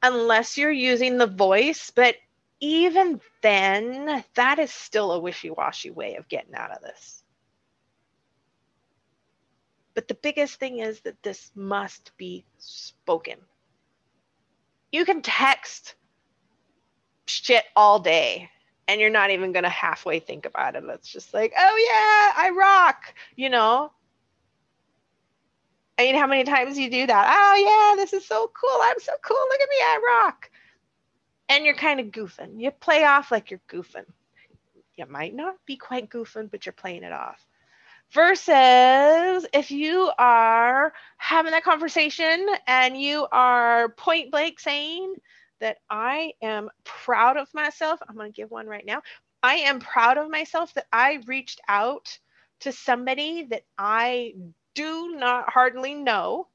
unless 0.02 0.56
you're 0.56 0.70
using 0.70 1.18
the 1.18 1.26
voice, 1.26 1.90
but 1.90 2.16
even 2.60 3.20
then, 3.42 4.24
that 4.34 4.58
is 4.58 4.72
still 4.72 5.12
a 5.12 5.18
wishy 5.18 5.50
washy 5.50 5.90
way 5.90 6.16
of 6.16 6.28
getting 6.28 6.54
out 6.54 6.70
of 6.70 6.82
this. 6.82 7.22
But 9.94 10.08
the 10.08 10.14
biggest 10.14 10.56
thing 10.56 10.78
is 10.78 11.00
that 11.00 11.22
this 11.22 11.50
must 11.54 12.16
be 12.16 12.44
spoken. 12.58 13.38
You 14.92 15.04
can 15.04 15.22
text 15.22 15.94
shit 17.26 17.64
all 17.76 17.98
day 17.98 18.50
and 18.88 19.00
you're 19.00 19.10
not 19.10 19.30
even 19.30 19.52
going 19.52 19.62
to 19.62 19.68
halfway 19.68 20.18
think 20.18 20.46
about 20.46 20.74
it. 20.74 20.84
It's 20.88 21.08
just 21.08 21.32
like, 21.32 21.52
oh 21.56 21.76
yeah, 21.76 22.42
I 22.42 22.50
rock, 22.50 23.14
you 23.36 23.48
know? 23.48 23.92
I 25.98 26.04
mean, 26.04 26.16
how 26.16 26.26
many 26.26 26.44
times 26.44 26.78
you 26.78 26.90
do 26.90 27.06
that? 27.06 27.36
Oh 27.36 27.94
yeah, 27.94 28.02
this 28.02 28.12
is 28.12 28.26
so 28.26 28.50
cool. 28.58 28.80
I'm 28.82 28.98
so 29.00 29.12
cool. 29.22 29.36
Look 29.36 29.60
at 29.60 29.68
me, 29.68 29.76
I 29.80 30.22
rock. 30.24 30.50
And 31.50 31.66
you're 31.66 31.74
kind 31.74 31.98
of 31.98 32.06
goofing. 32.06 32.60
You 32.60 32.70
play 32.70 33.04
off 33.04 33.32
like 33.32 33.50
you're 33.50 33.60
goofing. 33.68 34.06
You 34.96 35.06
might 35.06 35.34
not 35.34 35.56
be 35.66 35.76
quite 35.76 36.08
goofing, 36.08 36.48
but 36.50 36.64
you're 36.64 36.72
playing 36.72 37.02
it 37.02 37.12
off. 37.12 37.44
Versus 38.12 39.46
if 39.52 39.72
you 39.72 40.12
are 40.16 40.92
having 41.16 41.50
that 41.50 41.64
conversation 41.64 42.46
and 42.68 42.96
you 43.00 43.26
are 43.32 43.90
point 43.90 44.30
blank 44.30 44.60
saying 44.60 45.14
that 45.60 45.78
I 45.90 46.32
am 46.40 46.70
proud 46.84 47.36
of 47.36 47.52
myself. 47.52 48.00
I'm 48.08 48.16
going 48.16 48.32
to 48.32 48.36
give 48.36 48.50
one 48.50 48.66
right 48.66 48.86
now. 48.86 49.02
I 49.42 49.56
am 49.56 49.80
proud 49.80 50.18
of 50.18 50.30
myself 50.30 50.72
that 50.74 50.86
I 50.92 51.20
reached 51.26 51.60
out 51.68 52.16
to 52.60 52.72
somebody 52.72 53.44
that 53.44 53.64
I 53.76 54.34
do 54.74 55.16
not 55.16 55.50
hardly 55.50 55.94
know. 55.94 56.46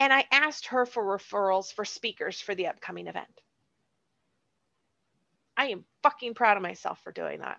And 0.00 0.12
I 0.12 0.24
asked 0.32 0.66
her 0.66 0.84
for 0.84 1.04
referrals 1.04 1.72
for 1.72 1.84
speakers 1.84 2.40
for 2.40 2.56
the 2.56 2.66
upcoming 2.66 3.06
event. 3.06 3.40
I 5.56 5.66
am 5.66 5.84
fucking 6.02 6.34
proud 6.34 6.56
of 6.56 6.62
myself 6.62 7.00
for 7.02 7.12
doing 7.12 7.40
that. 7.40 7.58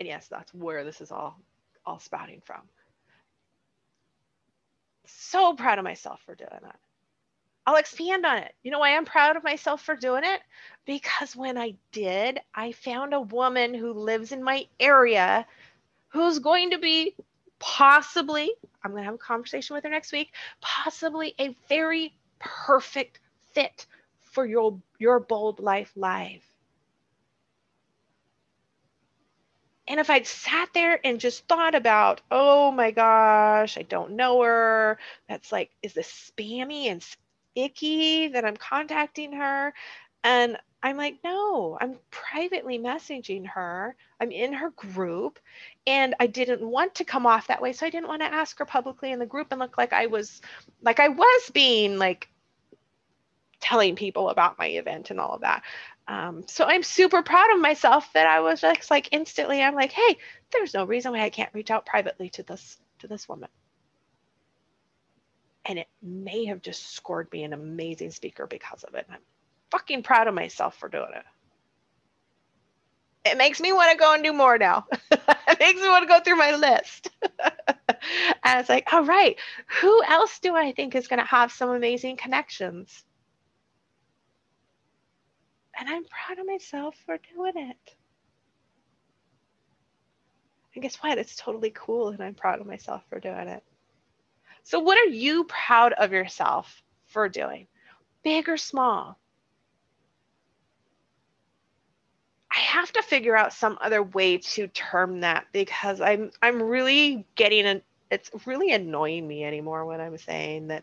And 0.00 0.08
yes, 0.08 0.28
that's 0.28 0.52
where 0.54 0.84
this 0.84 1.00
is 1.00 1.10
all 1.10 1.40
all 1.84 1.98
spouting 1.98 2.42
from. 2.44 2.60
So 5.06 5.54
proud 5.54 5.78
of 5.78 5.84
myself 5.84 6.20
for 6.26 6.34
doing 6.34 6.50
that. 6.62 6.78
I'll 7.66 7.76
expand 7.76 8.24
on 8.24 8.38
it. 8.38 8.54
You 8.62 8.70
know 8.70 8.78
why 8.78 8.96
I'm 8.96 9.04
proud 9.04 9.36
of 9.36 9.44
myself 9.44 9.82
for 9.82 9.96
doing 9.96 10.22
it? 10.24 10.40
Because 10.86 11.34
when 11.34 11.58
I 11.58 11.74
did, 11.92 12.40
I 12.54 12.72
found 12.72 13.14
a 13.14 13.20
woman 13.20 13.74
who 13.74 13.92
lives 13.92 14.32
in 14.32 14.42
my 14.42 14.66
area 14.80 15.46
who's 16.08 16.38
going 16.38 16.70
to 16.70 16.78
be 16.78 17.14
possibly, 17.58 18.50
I'm 18.82 18.92
going 18.92 19.02
to 19.02 19.06
have 19.06 19.14
a 19.14 19.18
conversation 19.18 19.74
with 19.74 19.84
her 19.84 19.90
next 19.90 20.12
week, 20.12 20.32
possibly 20.60 21.34
a 21.38 21.54
very 21.68 22.14
perfect 22.38 23.20
fit 23.52 23.86
for 24.38 24.46
your, 24.46 24.78
your 25.00 25.18
bold 25.18 25.58
life 25.58 25.90
live. 25.96 26.44
And 29.88 29.98
if 29.98 30.10
I'd 30.10 30.28
sat 30.28 30.68
there 30.74 31.04
and 31.04 31.18
just 31.18 31.48
thought 31.48 31.74
about, 31.74 32.20
oh 32.30 32.70
my 32.70 32.92
gosh, 32.92 33.76
I 33.76 33.82
don't 33.82 34.12
know 34.12 34.40
her, 34.42 34.96
that's 35.28 35.50
like, 35.50 35.72
is 35.82 35.92
this 35.92 36.30
spammy 36.30 36.84
and 36.84 37.04
icky 37.56 38.28
that 38.28 38.44
I'm 38.44 38.56
contacting 38.56 39.32
her? 39.32 39.74
And 40.22 40.56
I'm 40.84 40.96
like, 40.96 41.16
no, 41.24 41.76
I'm 41.80 41.96
privately 42.12 42.78
messaging 42.78 43.44
her. 43.44 43.96
I'm 44.20 44.30
in 44.30 44.52
her 44.52 44.70
group 44.70 45.40
and 45.84 46.14
I 46.20 46.28
didn't 46.28 46.62
want 46.62 46.94
to 46.94 47.04
come 47.04 47.26
off 47.26 47.48
that 47.48 47.60
way. 47.60 47.72
So 47.72 47.86
I 47.86 47.90
didn't 47.90 48.06
want 48.06 48.22
to 48.22 48.32
ask 48.32 48.56
her 48.60 48.64
publicly 48.64 49.10
in 49.10 49.18
the 49.18 49.26
group 49.26 49.48
and 49.50 49.58
look 49.58 49.76
like 49.76 49.92
I 49.92 50.06
was 50.06 50.40
like 50.80 51.00
I 51.00 51.08
was 51.08 51.50
being 51.52 51.98
like 51.98 52.28
telling 53.60 53.96
people 53.96 54.30
about 54.30 54.58
my 54.58 54.66
event 54.68 55.10
and 55.10 55.20
all 55.20 55.34
of 55.34 55.42
that. 55.42 55.62
Um, 56.08 56.44
so 56.46 56.64
I'm 56.64 56.82
super 56.82 57.22
proud 57.22 57.52
of 57.54 57.60
myself 57.60 58.10
that 58.14 58.26
I 58.26 58.40
was 58.40 58.60
just 58.62 58.90
like 58.90 59.10
instantly, 59.12 59.62
I'm 59.62 59.74
like, 59.74 59.92
hey, 59.92 60.16
there's 60.52 60.74
no 60.74 60.84
reason 60.84 61.12
why 61.12 61.20
I 61.22 61.30
can't 61.30 61.52
reach 61.52 61.70
out 61.70 61.86
privately 61.86 62.30
to 62.30 62.42
this 62.42 62.78
to 63.00 63.08
this 63.08 63.28
woman. 63.28 63.50
And 65.66 65.78
it 65.78 65.88
may 66.02 66.46
have 66.46 66.62
just 66.62 66.92
scored 66.94 67.30
me 67.32 67.44
an 67.44 67.52
amazing 67.52 68.10
speaker 68.10 68.46
because 68.46 68.84
of 68.84 68.94
it. 68.94 69.06
I'm 69.10 69.18
fucking 69.70 70.02
proud 70.02 70.28
of 70.28 70.34
myself 70.34 70.76
for 70.78 70.88
doing 70.88 71.10
it. 71.14 71.24
it 73.24 73.36
makes 73.36 73.60
me 73.60 73.72
want 73.72 73.92
to 73.92 73.98
go 73.98 74.14
and 74.14 74.24
do 74.24 74.32
more 74.32 74.58
now. 74.58 74.86
it 75.10 75.60
makes 75.60 75.80
me 75.80 75.88
want 75.88 76.02
to 76.02 76.08
go 76.08 76.20
through 76.20 76.36
my 76.36 76.56
list. 76.56 77.10
and 78.44 78.60
it's 78.60 78.68
like, 78.70 78.92
all 78.92 79.04
right, 79.04 79.36
who 79.80 80.02
else 80.04 80.38
do 80.38 80.56
I 80.56 80.72
think 80.72 80.94
is 80.94 81.08
going 81.08 81.20
to 81.20 81.26
have 81.26 81.52
some 81.52 81.70
amazing 81.70 82.16
connections? 82.16 83.04
And 85.78 85.88
I'm 85.88 86.04
proud 86.04 86.38
of 86.38 86.46
myself 86.46 86.96
for 87.06 87.18
doing 87.34 87.52
it. 87.70 87.94
And 90.74 90.82
guess 90.82 90.96
what? 90.96 91.18
It's 91.18 91.36
totally 91.36 91.72
cool, 91.74 92.08
and 92.08 92.22
I'm 92.22 92.34
proud 92.34 92.60
of 92.60 92.66
myself 92.66 93.02
for 93.08 93.20
doing 93.20 93.48
it. 93.48 93.62
So, 94.64 94.80
what 94.80 94.98
are 94.98 95.10
you 95.10 95.44
proud 95.44 95.92
of 95.94 96.12
yourself 96.12 96.82
for 97.06 97.28
doing? 97.28 97.66
Big 98.22 98.48
or 98.48 98.56
small? 98.56 99.18
I 102.50 102.58
have 102.60 102.92
to 102.92 103.02
figure 103.02 103.36
out 103.36 103.52
some 103.52 103.78
other 103.80 104.02
way 104.02 104.38
to 104.38 104.68
term 104.68 105.20
that 105.20 105.46
because 105.52 106.00
I'm 106.00 106.30
I'm 106.42 106.62
really 106.62 107.26
getting 107.36 107.66
an 107.66 107.82
it's 108.10 108.30
really 108.46 108.72
annoying 108.72 109.26
me 109.26 109.44
anymore 109.44 109.84
when 109.84 110.00
I'm 110.00 110.16
saying 110.18 110.68
that, 110.68 110.82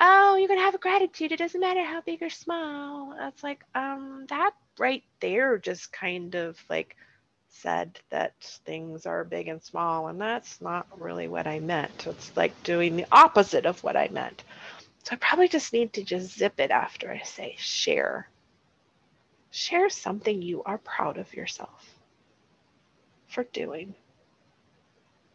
oh, 0.00 0.36
you're 0.36 0.48
gonna 0.48 0.60
have 0.60 0.74
a 0.74 0.78
gratitude. 0.78 1.32
It 1.32 1.38
doesn't 1.38 1.60
matter 1.60 1.84
how 1.84 2.00
big 2.02 2.22
or 2.22 2.30
small. 2.30 3.14
That's 3.18 3.42
like, 3.42 3.64
um, 3.74 4.26
that 4.28 4.52
right 4.78 5.04
there 5.20 5.58
just 5.58 5.92
kind 5.92 6.34
of 6.34 6.58
like 6.70 6.96
said 7.50 7.98
that 8.10 8.34
things 8.64 9.06
are 9.06 9.24
big 9.24 9.48
and 9.48 9.62
small, 9.62 10.08
and 10.08 10.20
that's 10.20 10.60
not 10.60 10.86
really 11.00 11.28
what 11.28 11.46
I 11.46 11.60
meant. 11.60 12.06
It's 12.06 12.36
like 12.36 12.62
doing 12.62 12.96
the 12.96 13.06
opposite 13.12 13.66
of 13.66 13.82
what 13.82 13.96
I 13.96 14.08
meant. 14.08 14.44
So 15.04 15.14
I 15.14 15.16
probably 15.16 15.48
just 15.48 15.72
need 15.72 15.94
to 15.94 16.04
just 16.04 16.38
zip 16.38 16.60
it 16.60 16.70
after 16.70 17.10
I 17.10 17.22
say 17.22 17.56
share. 17.58 18.28
Share 19.50 19.88
something 19.90 20.42
you 20.42 20.62
are 20.64 20.78
proud 20.78 21.18
of 21.18 21.34
yourself 21.34 21.94
for 23.28 23.44
doing. 23.44 23.94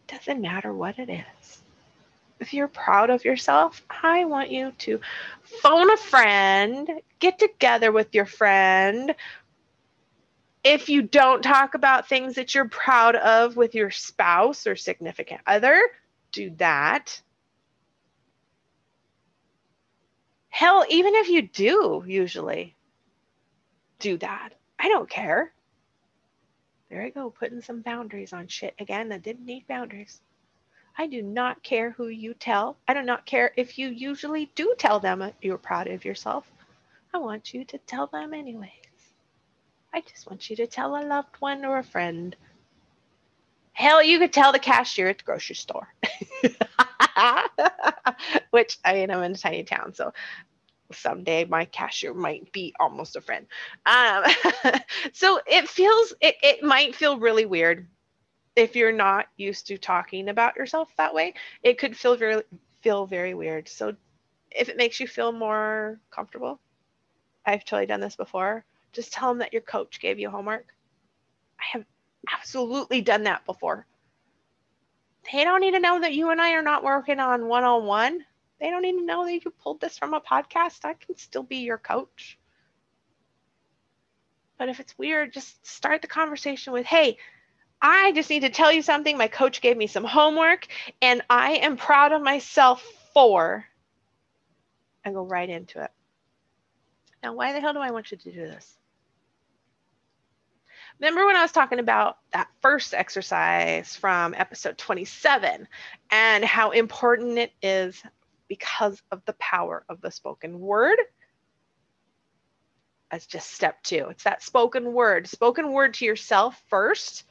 Doesn't 0.08 0.42
matter 0.42 0.74
what 0.74 1.00
it 1.00 1.10
is. 1.10 1.63
If 2.40 2.54
you're 2.54 2.68
proud 2.68 3.10
of 3.10 3.24
yourself, 3.24 3.82
I 3.90 4.26
want 4.26 4.52
you 4.52 4.74
to 4.80 5.00
phone 5.44 5.92
a 5.92 5.98
friend, 5.98 6.90
get 7.20 7.40
together 7.40 7.92
with 7.92 8.14
your 8.14 8.26
friend. 8.26 9.16
If 10.64 10.90
you 10.90 11.02
don't 11.02 11.42
talk 11.42 11.74
about 11.74 12.10
things 12.10 12.36
that 12.36 12.56
you're 12.56 12.68
proud 12.68 13.16
of 13.16 13.56
with 13.56 13.76
your 13.76 13.92
spouse 13.92 14.68
or 14.68 14.76
significant 14.76 15.42
other, 15.46 15.82
do 16.32 16.50
that. 16.58 17.22
Hell, 20.50 20.86
even 20.90 21.16
if 21.16 21.30
you 21.30 21.42
do, 21.44 22.04
usually, 22.06 22.76
do 24.00 24.18
that. 24.18 24.52
I 24.78 24.90
don't 24.90 25.10
care. 25.10 25.52
There 26.90 27.02
I 27.02 27.10
go, 27.10 27.30
putting 27.32 27.62
some 27.62 27.82
boundaries 27.82 28.34
on 28.34 28.48
shit 28.48 28.76
again 28.80 29.10
that 29.10 29.24
didn't 29.24 29.46
need 29.46 29.66
boundaries. 29.68 30.22
I 30.98 31.08
do 31.08 31.22
not 31.22 31.64
care 31.64 31.92
who 31.92 32.08
you 32.08 32.34
tell. 32.34 32.78
I 32.88 32.94
do 32.94 33.02
not 33.02 33.26
care 33.26 33.52
if 33.58 33.80
you 33.80 33.90
usually 33.90 34.52
do 34.56 34.76
tell 34.78 35.00
them 35.00 35.32
you're 35.42 35.58
proud 35.58 35.88
of 35.88 36.06
yourself. 36.06 36.52
I 37.14 37.18
want 37.18 37.54
you 37.54 37.66
to 37.66 37.78
tell 37.80 38.08
them 38.08 38.34
anyways. 38.34 38.70
I 39.94 40.02
just 40.02 40.28
want 40.28 40.50
you 40.50 40.56
to 40.58 40.68
tell 40.68 40.96
a 40.96 41.02
loved 41.06 41.36
one 41.40 41.66
or 41.66 41.78
a 41.78 41.84
friend. 41.84 42.36
Hell, 43.74 44.04
you 44.04 44.20
could 44.20 44.34
tell 44.34 44.52
the 44.52 44.60
cashier 44.60 45.08
at 45.08 45.18
the 45.18 45.24
grocery 45.24 45.56
store. 45.56 45.88
Which 48.52 48.78
I 48.86 48.94
mean, 48.94 49.10
I'm 49.10 49.24
in 49.24 49.32
a 49.32 49.38
tiny 49.38 49.64
town, 49.64 49.94
so 49.94 50.14
someday 50.92 51.46
my 51.46 51.66
cashier 51.66 52.14
might 52.14 52.52
be 52.52 52.74
almost 52.80 53.16
a 53.16 53.22
friend. 53.22 53.48
Um, 53.88 54.24
so 55.14 55.40
it 55.48 55.68
feels, 55.68 56.14
it, 56.22 56.36
it 56.44 56.64
might 56.64 56.96
feel 56.96 57.20
really 57.20 57.46
weird 57.48 57.88
if 58.56 58.76
you're 58.76 58.92
not 58.92 59.28
used 59.38 59.68
to 59.68 59.78
talking 59.78 60.30
about 60.30 60.56
yourself 60.56 60.90
that 60.98 61.14
way. 61.14 61.34
It 61.64 61.78
could 61.78 61.98
feel 61.98 62.16
very, 62.16 62.44
feel 62.82 63.06
very 63.06 63.34
weird. 63.34 63.68
So 63.68 63.96
if 64.52 64.70
it 64.70 64.78
makes 64.78 65.00
you 65.00 65.08
feel 65.08 65.32
more 65.32 66.00
comfortable, 66.12 66.60
I've 67.46 67.66
totally 67.66 67.88
done 67.88 68.02
this 68.02 68.16
before. 68.16 68.64
Just 68.92 69.12
tell 69.12 69.30
them 69.30 69.40
that 69.40 69.54
your 69.54 69.64
coach 69.64 70.00
gave 70.00 70.20
you 70.20 70.30
homework. 70.30 70.68
I 71.60 71.64
have 71.74 71.86
absolutely 72.32 73.02
done 73.02 73.24
that 73.24 73.46
before. 73.46 73.86
They 75.32 75.44
don't 75.44 75.62
need 75.62 75.72
to 75.72 75.80
know 75.80 76.02
that 76.02 76.14
you 76.14 76.30
and 76.30 76.42
I 76.42 76.52
are 76.54 76.62
not 76.62 76.84
working 76.84 77.20
on 77.20 77.48
one 77.48 77.64
on 77.64 77.86
one 77.86 78.26
they 78.64 78.70
don't 78.70 78.82
need 78.82 78.98
to 78.98 79.06
know 79.06 79.26
that 79.26 79.44
you 79.44 79.52
pulled 79.52 79.82
this 79.82 79.98
from 79.98 80.14
a 80.14 80.22
podcast. 80.22 80.86
I 80.86 80.94
can 80.94 81.18
still 81.18 81.44
be 81.44 81.58
your 81.58 81.78
coach. 81.78 82.40
But 84.58 84.70
if 84.70 84.80
it's 84.80 84.98
weird, 84.98 85.34
just 85.34 85.68
start 85.68 86.02
the 86.02 86.08
conversation 86.08 86.72
with, 86.72 86.86
hey, 86.86 87.18
I 87.84 88.14
just 88.14 88.30
need 88.30 88.42
to 88.42 88.50
tell 88.50 88.72
you 88.72 88.82
something. 88.82 89.18
My 89.18 89.28
coach 89.28 89.60
gave 89.60 89.76
me 89.76 89.88
some 89.88 90.06
homework 90.06 90.68
and 91.02 91.22
I 91.30 91.56
am 91.56 91.76
proud 91.76 92.14
of 92.14 92.22
myself 92.22 92.82
for, 93.14 93.66
and 95.04 95.14
go 95.14 95.24
right 95.24 95.50
into 95.50 95.84
it. 95.84 95.92
Now, 97.22 97.34
why 97.34 97.52
the 97.52 97.60
hell 97.60 97.74
do 97.74 97.80
I 97.80 97.92
want 97.92 98.10
you 98.12 98.18
to 98.18 98.32
do 98.32 98.40
this? 98.40 98.78
Remember 101.00 101.26
when 101.26 101.36
I 101.36 101.42
was 101.42 101.52
talking 101.52 101.80
about 101.80 102.20
that 102.32 102.48
first 102.62 102.94
exercise 102.94 103.96
from 103.98 104.34
episode 104.34 104.78
27 104.78 105.68
and 106.12 106.46
how 106.46 106.72
important 106.72 107.38
it 107.38 107.52
is 107.62 108.02
because 108.48 109.02
of 109.12 109.22
the 109.26 109.34
power 109.34 109.84
of 109.90 110.00
the 110.00 110.12
spoken 110.12 110.60
word. 110.60 110.98
That's 113.12 113.26
just 113.26 113.52
step 113.52 113.84
two. 113.84 114.08
It's 114.10 114.24
that 114.24 114.42
spoken 114.42 114.94
word, 114.94 115.28
spoken 115.28 115.74
word 115.74 115.96
to 115.96 116.06
yourself 116.06 116.64
first. 116.70 117.26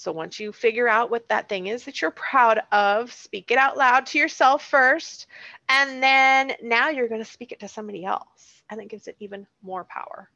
So 0.00 0.12
once 0.12 0.40
you 0.40 0.50
figure 0.50 0.88
out 0.88 1.10
what 1.10 1.28
that 1.28 1.50
thing 1.50 1.66
is 1.66 1.84
that 1.84 2.00
you're 2.00 2.10
proud 2.10 2.62
of, 2.72 3.12
speak 3.12 3.50
it 3.50 3.58
out 3.58 3.76
loud 3.76 4.06
to 4.06 4.18
yourself 4.18 4.64
first. 4.64 5.26
And 5.68 6.02
then 6.02 6.54
now 6.62 6.88
you're 6.88 7.06
going 7.06 7.22
to 7.22 7.30
speak 7.30 7.52
it 7.52 7.60
to 7.60 7.68
somebody 7.68 8.06
else. 8.06 8.62
And 8.70 8.80
it 8.80 8.88
gives 8.88 9.08
it 9.08 9.16
even 9.20 9.46
more 9.62 9.84
power. 9.84 10.30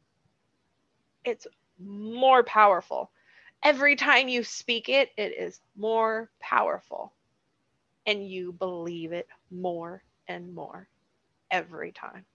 It's 1.25 1.47
more 1.83 2.43
powerful. 2.43 3.11
Every 3.63 3.97
time 3.97 4.29
you 4.29 4.45
speak 4.45 4.91
it, 4.91 5.09
it 5.17 5.33
is 5.35 5.63
more 5.79 6.29
powerful 6.41 7.15
and 8.05 8.29
you 8.29 8.53
believe 8.53 9.13
it 9.13 9.29
more 9.51 10.03
and 10.29 10.55
more 10.55 10.89
every 11.51 11.91
time. 11.91 12.27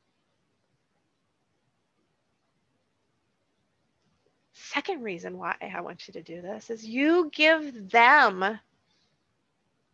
Second 4.72 5.02
reason 5.02 5.40
why 5.40 5.56
I 5.60 5.82
want 5.82 6.08
you 6.08 6.14
to 6.14 6.22
do 6.22 6.44
this 6.44 6.70
is 6.70 6.86
you 6.86 7.32
give 7.34 7.90
them 7.90 8.40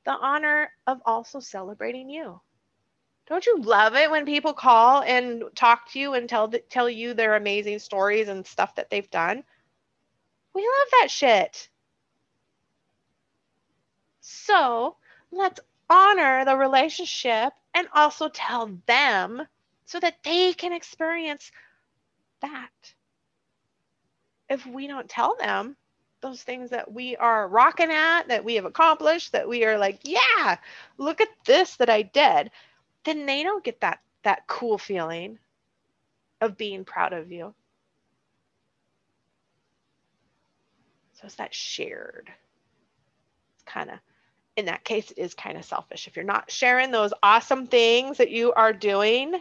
the 0.03 0.11
honor 0.11 0.69
of 0.85 1.01
also 1.05 1.39
celebrating 1.39 2.09
you. 2.09 2.41
Don't 3.27 3.45
you 3.45 3.61
love 3.61 3.95
it 3.95 4.11
when 4.11 4.25
people 4.25 4.51
call 4.51 5.01
and 5.01 5.45
talk 5.55 5.89
to 5.91 5.99
you 5.99 6.13
and 6.13 6.27
tell 6.27 6.51
tell 6.69 6.89
you 6.89 7.13
their 7.13 7.37
amazing 7.37 7.79
stories 7.79 8.27
and 8.27 8.45
stuff 8.45 8.75
that 8.75 8.89
they've 8.89 9.09
done? 9.09 9.45
We 10.53 10.61
love 10.61 10.87
that 10.99 11.07
shit. 11.09 11.69
So, 14.19 14.97
let's 15.31 15.61
honor 15.89 16.43
the 16.43 16.57
relationship 16.57 17.53
and 17.73 17.87
also 17.93 18.27
tell 18.27 18.77
them 18.87 19.41
so 19.85 20.01
that 20.01 20.21
they 20.25 20.51
can 20.51 20.73
experience 20.73 21.49
that. 22.41 22.94
If 24.49 24.65
we 24.65 24.87
don't 24.87 25.09
tell 25.09 25.35
them 25.39 25.75
those 26.21 26.41
things 26.41 26.71
that 26.71 26.91
we 26.91 27.15
are 27.17 27.47
rocking 27.47 27.91
at, 27.91 28.27
that 28.29 28.43
we 28.43 28.55
have 28.55 28.65
accomplished, 28.65 29.31
that 29.31 29.47
we 29.47 29.65
are 29.65 29.77
like, 29.77 29.99
yeah, 30.03 30.57
look 30.97 31.21
at 31.21 31.29
this 31.45 31.75
that 31.77 31.89
I 31.89 32.03
did, 32.03 32.51
then 33.03 33.25
they 33.25 33.43
don't 33.43 33.63
get 33.63 33.81
that 33.81 33.99
that 34.23 34.47
cool 34.47 34.79
feeling 34.79 35.37
of 36.41 36.57
being 36.57 36.83
proud 36.83 37.13
of 37.13 37.31
you. 37.31 37.53
So 41.13 41.25
it's 41.25 41.35
that 41.35 41.53
shared. 41.53 42.31
It's 43.55 43.63
kind 43.63 43.91
of 43.91 43.99
in 44.57 44.65
that 44.65 44.83
case, 44.83 45.11
it 45.11 45.17
is 45.17 45.33
kind 45.33 45.57
of 45.57 45.65
selfish. 45.65 46.07
If 46.07 46.15
you're 46.15 46.25
not 46.25 46.49
sharing 46.49 46.91
those 46.91 47.13
awesome 47.21 47.67
things 47.67 48.17
that 48.17 48.31
you 48.31 48.53
are 48.53 48.73
doing, 48.73 49.35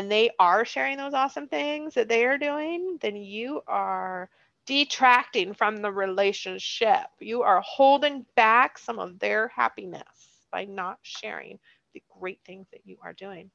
and 0.00 0.10
they 0.10 0.30
are 0.38 0.64
sharing 0.64 0.96
those 0.96 1.12
awesome 1.12 1.46
things 1.46 1.92
that 1.92 2.08
they 2.08 2.24
are 2.24 2.38
doing, 2.38 2.96
then 3.02 3.16
you 3.16 3.60
are 3.66 4.30
detracting 4.64 5.52
from 5.52 5.76
the 5.76 5.92
relationship. 5.92 7.04
You 7.18 7.42
are 7.42 7.60
holding 7.60 8.24
back 8.34 8.78
some 8.78 8.98
of 8.98 9.18
their 9.18 9.48
happiness 9.48 10.46
by 10.50 10.64
not 10.64 11.00
sharing 11.02 11.58
the 11.92 12.02
great 12.18 12.40
things 12.46 12.66
that 12.72 12.80
you 12.86 12.96
are 13.02 13.12
doing. 13.12 13.50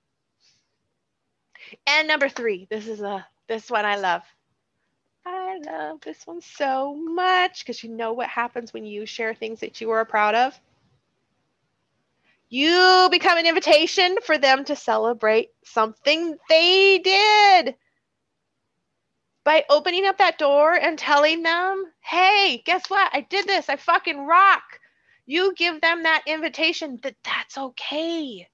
And 1.87 2.07
number 2.07 2.29
three, 2.29 2.67
this 2.69 2.87
is 2.87 3.01
a 3.01 3.25
this 3.47 3.71
one 3.71 3.85
I 3.85 3.95
love. 3.95 4.21
I 5.25 5.57
love 5.65 6.01
this 6.01 6.27
one 6.27 6.41
so 6.41 6.93
much 6.93 7.61
because 7.65 7.83
you 7.83 7.89
know 7.89 8.13
what 8.13 8.27
happens 8.27 8.71
when 8.71 8.85
you 8.85 9.07
share 9.07 9.33
things 9.33 9.61
that 9.61 9.81
you 9.81 9.89
are 9.89 10.05
proud 10.05 10.35
of? 10.35 10.61
You 12.49 13.09
become 13.11 13.37
an 13.37 13.47
invitation 13.47 14.17
for 14.25 14.37
them 14.37 14.65
to 14.65 14.75
celebrate 14.75 15.49
something 15.65 16.37
they 16.49 16.99
did. 16.99 17.75
by 19.43 19.63
opening 19.69 20.05
up 20.05 20.19
that 20.19 20.37
door 20.37 20.73
and 20.73 20.97
telling 20.99 21.41
them, 21.43 21.85
hey, 22.01 22.61
guess 22.65 22.83
what? 22.89 23.09
I 23.13 23.21
did 23.21 23.47
this. 23.47 23.69
I 23.69 23.75
fucking 23.75 24.25
rock. 24.25 24.63
You 25.25 25.53
give 25.55 25.81
them 25.81 26.03
that 26.03 26.23
invitation 26.27 26.99
that 27.03 27.15
that's 27.23 27.57
okay. 27.57 28.47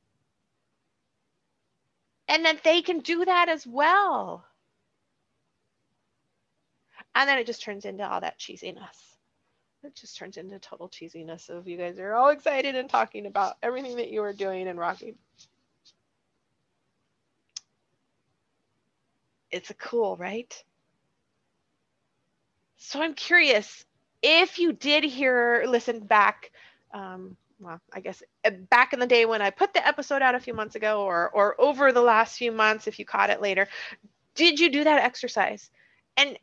And 2.30 2.46
that 2.46 2.64
they 2.64 2.82
can 2.82 3.00
do 3.00 3.26
that 3.26 3.50
as 3.50 3.68
well. 3.68 4.46
And 7.16 7.30
then 7.30 7.40
it 7.40 7.48
just 7.48 7.64
turns 7.64 7.86
into 7.86 8.10
all 8.10 8.22
that 8.22 8.40
cheesiness. 8.40 9.11
It 9.84 9.96
just 9.96 10.16
turns 10.16 10.38
into 10.38 10.60
total 10.60 10.90
cheesiness 10.90 11.50
of 11.50 11.68
you 11.68 11.78
guys 11.78 11.98
are 11.98 12.14
all 12.14 12.30
excited 12.30 12.76
and 12.76 12.90
talking 12.90 13.26
about 13.26 13.56
everything 13.64 13.96
that 13.96 14.12
you 14.12 14.22
were 14.22 14.34
doing 14.34 14.68
and 14.68 14.78
rocking. 14.78 15.16
It's 19.50 19.72
a 19.72 19.74
cool, 19.74 20.16
right? 20.18 20.64
So 22.78 23.02
I'm 23.02 23.16
curious 23.16 23.86
if 24.22 24.60
you 24.60 24.72
did 24.72 25.04
hear, 25.04 25.66
listen 25.68 26.00
back, 26.02 26.52
um, 26.94 27.36
well, 27.60 27.82
I 27.92 28.00
guess 28.00 28.22
uh, 28.46 28.52
back 28.70 28.94
in 28.94 29.00
the 29.00 29.08
day 29.08 29.26
when 29.26 29.42
I 29.42 29.50
put 29.50 29.74
the 29.74 29.86
episode 29.86 30.22
out 30.22 30.36
a 30.36 30.40
few 30.40 30.54
months 30.54 30.76
ago 30.76 31.04
or, 31.04 31.30
or 31.30 31.60
over 31.60 31.92
the 31.92 32.02
last 32.02 32.38
few 32.38 32.52
months, 32.52 32.88
if 32.88 33.00
you 33.00 33.06
caught 33.06 33.30
it 33.30 33.42
later, 33.42 33.68
did 34.36 34.60
you 34.60 34.72
do 34.72 34.84
that 34.84 35.04
exercise? 35.04 35.70
And 36.18 36.38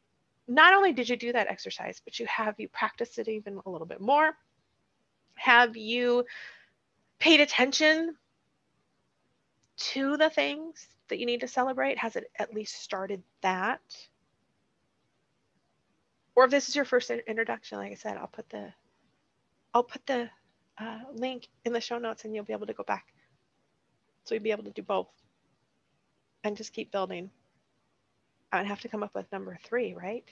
not 0.48 0.74
only 0.74 0.92
did 0.92 1.08
you 1.08 1.16
do 1.16 1.32
that 1.32 1.48
exercise, 1.48 2.00
but 2.04 2.18
you 2.18 2.26
have 2.26 2.58
you 2.58 2.68
practiced 2.68 3.18
it 3.18 3.28
even 3.28 3.60
a 3.64 3.70
little 3.70 3.86
bit 3.86 4.00
more? 4.00 4.32
Have 5.34 5.76
you 5.76 6.24
paid 7.18 7.40
attention 7.40 8.16
to 9.76 10.16
the 10.16 10.30
things 10.30 10.88
that 11.08 11.18
you 11.18 11.26
need 11.26 11.40
to 11.40 11.48
celebrate? 11.48 11.98
Has 11.98 12.16
it 12.16 12.30
at 12.38 12.54
least 12.54 12.82
started 12.82 13.22
that? 13.42 13.80
Or 16.34 16.44
if 16.44 16.50
this 16.50 16.68
is 16.68 16.76
your 16.76 16.84
first 16.84 17.10
introduction, 17.10 17.78
like 17.78 17.92
I 17.92 17.96
said, 17.96 18.16
I'll 18.16 18.26
put 18.26 18.48
the 18.48 18.72
I'll 19.74 19.82
put 19.82 20.06
the 20.06 20.30
uh, 20.78 21.00
link 21.12 21.48
in 21.64 21.72
the 21.72 21.80
show 21.80 21.98
notes 21.98 22.24
and 22.24 22.34
you'll 22.34 22.44
be 22.44 22.52
able 22.52 22.66
to 22.66 22.72
go 22.72 22.84
back. 22.84 23.06
So 24.24 24.34
you'll 24.34 24.44
be 24.44 24.50
able 24.50 24.64
to 24.64 24.70
do 24.70 24.82
both 24.82 25.08
and 26.42 26.56
just 26.56 26.72
keep 26.72 26.90
building. 26.90 27.30
I 28.50 28.58
would 28.58 28.66
have 28.66 28.80
to 28.80 28.88
come 28.88 29.02
up 29.02 29.14
with 29.14 29.30
number 29.30 29.58
three, 29.64 29.94
right? 29.94 30.24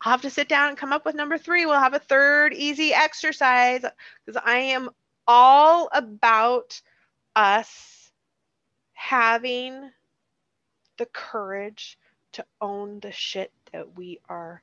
I'll 0.00 0.12
have 0.12 0.22
to 0.22 0.30
sit 0.30 0.48
down 0.48 0.70
and 0.70 0.76
come 0.76 0.92
up 0.92 1.04
with 1.04 1.14
number 1.14 1.38
three. 1.38 1.66
We'll 1.66 1.78
have 1.78 1.94
a 1.94 1.98
third 1.98 2.54
easy 2.54 2.92
exercise 2.92 3.84
because 4.24 4.42
I 4.44 4.58
am 4.58 4.90
all 5.26 5.88
about 5.92 6.80
us 7.36 8.10
having 8.94 9.90
the 10.98 11.06
courage 11.06 11.98
to 12.32 12.44
own 12.60 13.00
the 13.00 13.12
shit 13.12 13.52
that 13.72 13.96
we 13.96 14.20
are 14.28 14.62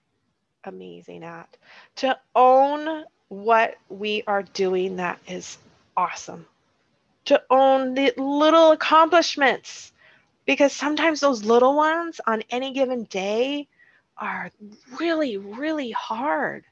amazing 0.63 1.23
at, 1.23 1.57
to 1.97 2.17
own 2.35 3.05
what 3.29 3.75
we 3.89 4.23
are 4.27 4.43
doing 4.43 4.97
that 4.97 5.19
is 5.27 5.57
awesome, 5.95 6.45
to 7.25 7.41
own 7.49 7.93
the 7.93 8.13
little 8.17 8.71
accomplishments 8.71 9.91
because 10.49 10.73
sometimes 10.73 11.19
those 11.19 11.43
little 11.43 11.75
ones 11.75 12.19
on 12.25 12.41
any 12.49 12.73
given 12.73 13.03
day 13.03 13.67
are 14.17 14.49
really, 14.99 15.37
really 15.37 15.91
hard. 15.91 16.63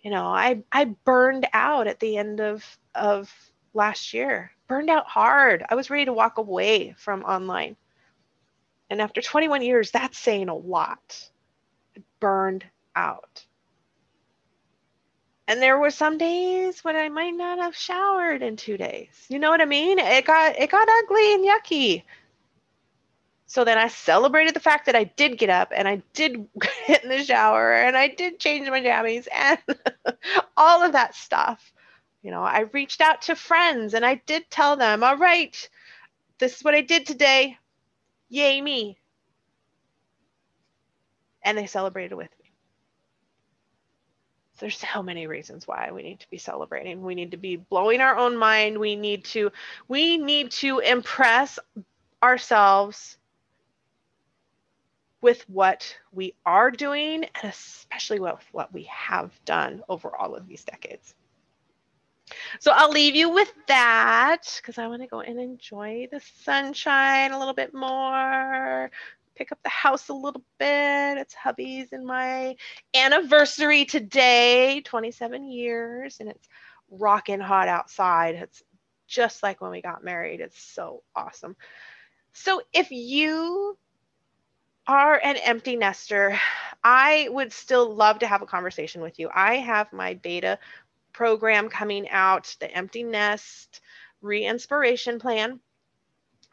You 0.00 0.10
know, 0.10 0.24
I, 0.24 0.64
I 0.72 0.86
burned 1.04 1.46
out 1.52 1.86
at 1.86 2.00
the 2.00 2.16
end 2.16 2.40
of, 2.40 2.64
of 2.92 3.32
last 3.72 4.12
year, 4.12 4.50
burned 4.66 4.90
out 4.90 5.06
hard. 5.06 5.64
I 5.70 5.76
was 5.76 5.88
ready 5.88 6.06
to 6.06 6.12
walk 6.12 6.38
away 6.38 6.96
from 6.98 7.22
online. 7.22 7.76
And 8.90 9.00
after 9.00 9.22
21 9.22 9.62
years, 9.62 9.92
that's 9.92 10.18
saying 10.18 10.48
a 10.48 10.56
lot. 10.56 11.30
Burned 12.18 12.64
out. 12.96 13.46
And 15.48 15.62
there 15.62 15.78
were 15.78 15.90
some 15.90 16.18
days 16.18 16.82
when 16.82 16.96
I 16.96 17.08
might 17.08 17.34
not 17.34 17.58
have 17.58 17.76
showered 17.76 18.42
in 18.42 18.56
two 18.56 18.76
days. 18.76 19.26
You 19.28 19.38
know 19.38 19.50
what 19.50 19.60
I 19.60 19.66
mean? 19.66 19.98
It 19.98 20.24
got 20.24 20.58
it 20.58 20.70
got 20.70 20.88
ugly 20.88 21.34
and 21.34 21.44
yucky. 21.44 22.02
So 23.46 23.64
then 23.64 23.78
I 23.78 23.86
celebrated 23.88 24.54
the 24.54 24.60
fact 24.60 24.86
that 24.86 24.96
I 24.96 25.04
did 25.04 25.38
get 25.38 25.50
up 25.50 25.72
and 25.74 25.86
I 25.86 26.02
did 26.14 26.48
get 26.88 27.04
in 27.04 27.10
the 27.10 27.22
shower 27.24 27.72
and 27.72 27.96
I 27.96 28.08
did 28.08 28.40
change 28.40 28.68
my 28.68 28.80
jammies 28.80 29.28
and 29.32 29.58
all 30.56 30.82
of 30.82 30.92
that 30.92 31.14
stuff. 31.14 31.72
You 32.22 32.32
know, 32.32 32.42
I 32.42 32.62
reached 32.72 33.00
out 33.00 33.22
to 33.22 33.36
friends 33.36 33.94
and 33.94 34.04
I 34.04 34.16
did 34.26 34.50
tell 34.50 34.76
them, 34.76 35.04
all 35.04 35.16
right, 35.16 35.68
this 36.38 36.56
is 36.56 36.64
what 36.64 36.74
I 36.74 36.80
did 36.80 37.06
today. 37.06 37.56
Yay, 38.28 38.60
me. 38.60 38.98
And 41.44 41.56
they 41.56 41.66
celebrated 41.66 42.16
with 42.16 42.30
me. 42.40 42.45
There's 44.58 44.78
so 44.78 45.02
many 45.02 45.26
reasons 45.26 45.66
why 45.66 45.90
we 45.92 46.02
need 46.02 46.20
to 46.20 46.30
be 46.30 46.38
celebrating. 46.38 47.02
We 47.02 47.14
need 47.14 47.30
to 47.32 47.36
be 47.36 47.56
blowing 47.56 48.00
our 48.00 48.16
own 48.16 48.36
mind. 48.36 48.78
We 48.78 48.96
need 48.96 49.24
to 49.26 49.50
we 49.88 50.16
need 50.16 50.50
to 50.52 50.78
impress 50.80 51.58
ourselves 52.22 53.18
with 55.20 55.48
what 55.48 55.96
we 56.12 56.34
are 56.44 56.70
doing 56.70 57.24
and 57.24 57.52
especially 57.52 58.20
with 58.20 58.44
what 58.52 58.72
we 58.72 58.84
have 58.84 59.32
done 59.44 59.82
over 59.88 60.14
all 60.16 60.34
of 60.34 60.46
these 60.46 60.64
decades. 60.64 61.14
So 62.60 62.72
I'll 62.74 62.90
leave 62.90 63.14
you 63.14 63.28
with 63.30 63.52
that 63.68 64.42
because 64.56 64.78
I 64.78 64.88
want 64.88 65.02
to 65.02 65.08
go 65.08 65.20
and 65.20 65.38
enjoy 65.38 66.08
the 66.10 66.20
sunshine 66.42 67.32
a 67.32 67.38
little 67.38 67.54
bit 67.54 67.72
more, 67.72 68.90
pick 69.36 69.52
up 69.52 69.58
the 69.62 69.68
house 69.68 70.08
a 70.08 70.14
little 70.14 70.42
bit. 70.58 71.18
It's 71.18 71.34
hubby's 71.34 71.92
and 71.92 72.06
my 72.06 72.56
anniversary 72.94 73.84
today, 73.84 74.80
27 74.84 75.50
years, 75.50 76.18
and 76.20 76.28
it's 76.28 76.48
rocking 76.90 77.40
hot 77.40 77.68
outside. 77.68 78.34
It's 78.36 78.62
just 79.06 79.42
like 79.42 79.60
when 79.60 79.70
we 79.70 79.82
got 79.82 80.02
married. 80.02 80.40
It's 80.40 80.60
so 80.60 81.02
awesome. 81.14 81.56
So 82.32 82.62
if 82.72 82.90
you 82.90 83.78
are 84.86 85.20
an 85.22 85.36
empty 85.36 85.76
nester, 85.76 86.38
I 86.82 87.28
would 87.30 87.52
still 87.52 87.94
love 87.94 88.20
to 88.20 88.26
have 88.26 88.42
a 88.42 88.46
conversation 88.46 89.00
with 89.00 89.18
you. 89.18 89.28
I 89.34 89.56
have 89.56 89.92
my 89.92 90.14
beta 90.14 90.58
program 91.12 91.68
coming 91.68 92.08
out, 92.10 92.54
the 92.60 92.70
Empty 92.70 93.02
Nest 93.02 93.80
Re-Inspiration 94.20 95.18
Plan. 95.18 95.60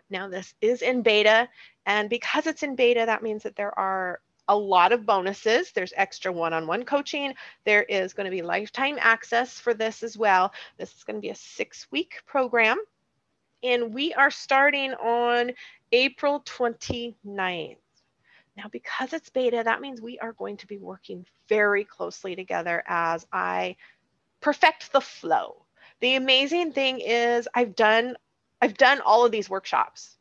Now, 0.10 0.30
this 0.30 0.54
is 0.62 0.82
in 0.82 1.02
beta, 1.02 1.50
and 1.86 2.10
because 2.10 2.48
it's 2.48 2.63
in 2.63 2.76
beta, 2.76 3.04
that 3.06 3.24
means 3.24 3.43
that 3.43 3.56
there 3.56 3.78
are 3.78 4.19
a 4.48 4.58
lot 4.58 4.91
of 4.91 5.06
bonuses. 5.06 5.72
There's 5.72 5.93
extra 5.96 6.32
one 6.32 6.54
on 6.54 6.67
one 6.67 6.84
coaching. 6.84 7.34
There 7.65 7.84
is 7.84 8.13
going 8.13 8.26
to 8.26 8.32
be 8.32 8.41
lifetime 8.41 8.98
access 9.00 9.60
for 9.60 9.74
this 9.74 10.04
as 10.04 10.17
well. 10.17 10.54
This 10.78 10.93
is 10.93 11.04
going 11.04 11.15
to 11.15 11.22
be 11.22 11.30
a 11.30 11.36
six 11.36 11.88
week 11.91 12.22
program. 12.26 12.78
And 13.63 13.93
we 13.93 14.13
are 14.13 14.32
starting 14.32 14.93
on 14.96 15.52
April 15.91 16.41
29th. 16.41 17.78
Now, 18.56 18.65
because 18.72 19.13
it's 19.13 19.30
beta, 19.30 19.62
that 19.63 19.82
means 19.82 20.02
we 20.02 20.19
are 20.19 20.34
going 20.34 20.58
to 20.58 20.67
be 20.67 20.78
working 20.78 21.26
very 21.48 21.86
closely 21.86 22.36
together 22.36 22.84
as 22.88 23.26
I 23.32 23.78
perfect 24.41 24.91
the 24.91 25.02
flow. 25.02 25.65
The 26.02 26.15
amazing 26.15 26.74
thing 26.74 27.00
is 27.00 27.48
I've 27.56 27.76
done 27.76 28.15
I've 28.62 28.78
done 28.78 29.02
all 29.02 29.26
of 29.26 29.32
these 29.32 29.50
workshops. 29.50 30.17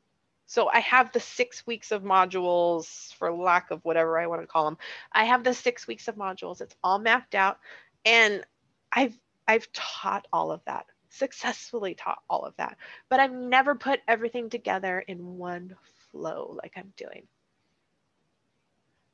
So 0.52 0.68
I 0.68 0.80
have 0.80 1.10
the 1.12 1.20
six 1.20 1.66
weeks 1.66 1.92
of 1.92 2.02
modules, 2.02 3.14
for 3.14 3.32
lack 3.32 3.70
of 3.70 3.82
whatever 3.86 4.20
I 4.20 4.26
want 4.26 4.42
to 4.42 4.46
call 4.46 4.66
them. 4.66 4.76
I 5.10 5.24
have 5.24 5.44
the 5.44 5.54
six 5.54 5.86
weeks 5.86 6.08
of 6.08 6.16
modules. 6.16 6.60
It's 6.60 6.76
all 6.84 6.98
mapped 6.98 7.34
out, 7.34 7.58
and 8.04 8.44
I've 8.92 9.18
I've 9.48 9.72
taught 9.72 10.28
all 10.30 10.52
of 10.52 10.60
that 10.66 10.84
successfully 11.08 11.94
taught 11.94 12.18
all 12.28 12.44
of 12.44 12.54
that, 12.58 12.76
but 13.08 13.18
I've 13.18 13.32
never 13.32 13.74
put 13.74 14.00
everything 14.06 14.50
together 14.50 14.98
in 14.98 15.38
one 15.38 15.74
flow 16.10 16.58
like 16.62 16.74
I'm 16.76 16.92
doing. 16.98 17.26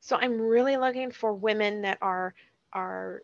So 0.01 0.17
I'm 0.17 0.41
really 0.41 0.75
looking 0.75 1.09
for 1.09 1.33
women 1.33 1.83
that 1.83 1.99
are 2.01 2.35
are 2.73 3.23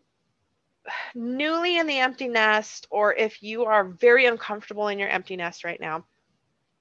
newly 1.14 1.76
in 1.76 1.86
the 1.86 1.98
empty 1.98 2.28
nest 2.28 2.86
or 2.88 3.12
if 3.12 3.42
you 3.42 3.66
are 3.66 3.84
very 3.84 4.24
uncomfortable 4.24 4.88
in 4.88 4.98
your 4.98 5.10
empty 5.10 5.36
nest 5.36 5.64
right 5.64 5.78
now 5.78 6.06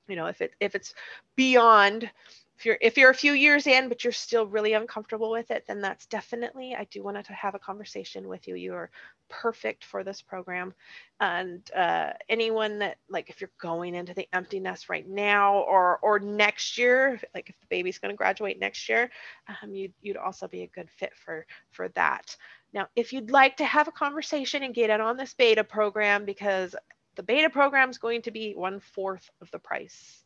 you 0.07 0.15
know 0.15 0.27
if 0.27 0.41
it 0.41 0.53
if 0.59 0.75
it's 0.75 0.93
beyond 1.35 2.09
if 2.57 2.65
you're 2.65 2.77
if 2.81 2.97
you're 2.97 3.11
a 3.11 3.15
few 3.15 3.33
years 3.33 3.67
in 3.67 3.89
but 3.89 4.03
you're 4.03 4.13
still 4.13 4.47
really 4.47 4.73
uncomfortable 4.73 5.31
with 5.31 5.51
it 5.51 5.65
then 5.67 5.81
that's 5.81 6.05
definitely 6.05 6.75
i 6.75 6.85
do 6.85 7.03
want 7.03 7.25
to 7.25 7.33
have 7.33 7.55
a 7.55 7.59
conversation 7.59 8.27
with 8.27 8.47
you. 8.47 8.55
You 8.55 8.73
are 8.73 8.89
perfect 9.29 9.83
for 9.83 10.03
this 10.03 10.21
program. 10.21 10.73
And 11.19 11.61
uh, 11.75 12.11
anyone 12.29 12.79
that 12.79 12.97
like 13.09 13.29
if 13.29 13.41
you're 13.41 13.49
going 13.59 13.95
into 13.95 14.13
the 14.13 14.27
empty 14.33 14.59
nest 14.59 14.89
right 14.89 15.07
now 15.07 15.59
or 15.59 15.97
or 16.01 16.19
next 16.19 16.77
year 16.77 17.19
like 17.33 17.49
if 17.49 17.59
the 17.59 17.67
baby's 17.69 17.97
going 17.97 18.11
to 18.11 18.17
graduate 18.17 18.59
next 18.59 18.87
year 18.89 19.09
um, 19.47 19.73
you'd, 19.73 19.93
you'd 20.01 20.17
also 20.17 20.47
be 20.47 20.63
a 20.63 20.67
good 20.67 20.89
fit 20.89 21.13
for 21.15 21.45
for 21.71 21.89
that. 21.89 22.35
Now, 22.73 22.87
if 22.95 23.13
you'd 23.13 23.31
like 23.31 23.55
to 23.57 23.65
have 23.65 23.87
a 23.87 23.91
conversation 23.91 24.63
and 24.63 24.73
get 24.73 24.89
in 24.89 24.99
on 24.99 25.15
this 25.15 25.33
beta 25.33 25.63
program, 25.63 26.25
because 26.25 26.75
the 27.15 27.23
beta 27.23 27.49
program 27.49 27.89
is 27.89 27.97
going 27.97 28.21
to 28.23 28.31
be 28.31 28.53
one 28.53 28.79
fourth 28.79 29.29
of 29.41 29.49
the 29.51 29.59
price 29.59 30.23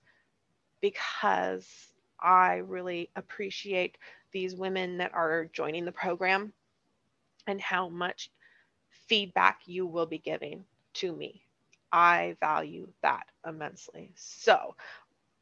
because 0.81 1.67
I 2.19 2.55
really 2.55 3.09
appreciate 3.15 3.97
these 4.31 4.55
women 4.55 4.97
that 4.97 5.13
are 5.13 5.49
joining 5.53 5.85
the 5.85 5.91
program 5.91 6.53
and 7.47 7.59
how 7.59 7.89
much 7.89 8.29
feedback 9.07 9.61
you 9.65 9.85
will 9.85 10.05
be 10.05 10.17
giving 10.19 10.65
to 10.95 11.15
me. 11.15 11.41
I 11.91 12.35
value 12.39 12.87
that 13.01 13.25
immensely. 13.47 14.11
So 14.15 14.75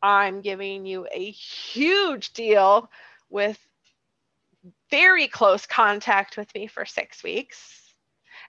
I'm 0.01 0.41
giving 0.41 0.85
you 0.85 1.07
a 1.11 1.31
huge 1.31 2.33
deal 2.33 2.89
with 3.29 3.59
very 4.89 5.27
close 5.27 5.65
contact 5.65 6.37
with 6.37 6.53
me 6.55 6.67
for 6.67 6.85
six 6.85 7.23
weeks. 7.23 7.93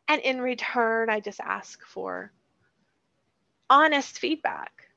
And 0.06 0.20
in 0.22 0.40
return, 0.40 1.10
I 1.10 1.20
just 1.20 1.40
ask 1.40 1.84
for 1.84 2.32
honest 3.70 4.18
feedback, 4.18 4.88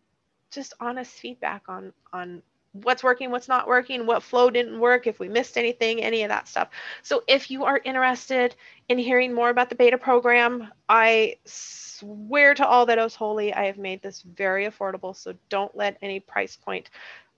just 0.51 0.73
honest 0.79 1.12
feedback 1.12 1.63
on, 1.67 1.93
on 2.13 2.41
what's 2.73 3.03
working, 3.03 3.31
what's 3.31 3.47
not 3.47 3.67
working, 3.67 4.05
what 4.05 4.23
flow 4.23 4.49
didn't 4.49 4.79
work, 4.79 5.07
if 5.07 5.19
we 5.19 5.27
missed 5.27 5.57
anything, 5.57 6.01
any 6.01 6.23
of 6.23 6.29
that 6.29 6.47
stuff. 6.47 6.69
So 7.01 7.23
if 7.27 7.51
you 7.51 7.65
are 7.65 7.81
interested 7.84 8.55
in 8.88 8.97
hearing 8.97 9.34
more 9.34 9.49
about 9.49 9.69
the 9.69 9.75
beta 9.75 9.97
program, 9.97 10.71
I 10.88 11.38
swear 11.45 12.53
to 12.55 12.65
all 12.65 12.86
that 12.86 12.97
is 12.97 13.15
holy, 13.15 13.53
I 13.53 13.65
have 13.65 13.77
made 13.77 14.01
this 14.01 14.21
very 14.21 14.65
affordable. 14.65 15.15
So 15.15 15.34
don't 15.49 15.75
let 15.75 15.97
any 16.01 16.19
price 16.19 16.55
point 16.55 16.89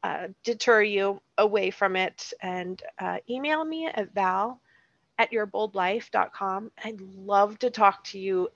uh, 0.04 0.28
deter 0.44 0.84
you 0.84 1.22
away 1.38 1.72
from 1.72 1.96
it. 1.96 2.32
And 2.42 2.82
uh, 3.00 3.18
email 3.30 3.64
me 3.66 3.88
at 3.88 4.14
val 4.14 4.60
at 5.18 5.32
yourboldlife.com. 5.32 6.72
I'd 6.84 7.02
love 7.02 7.58
to 7.60 7.70
talk 7.70 8.04
to 8.06 8.20
you 8.20 8.50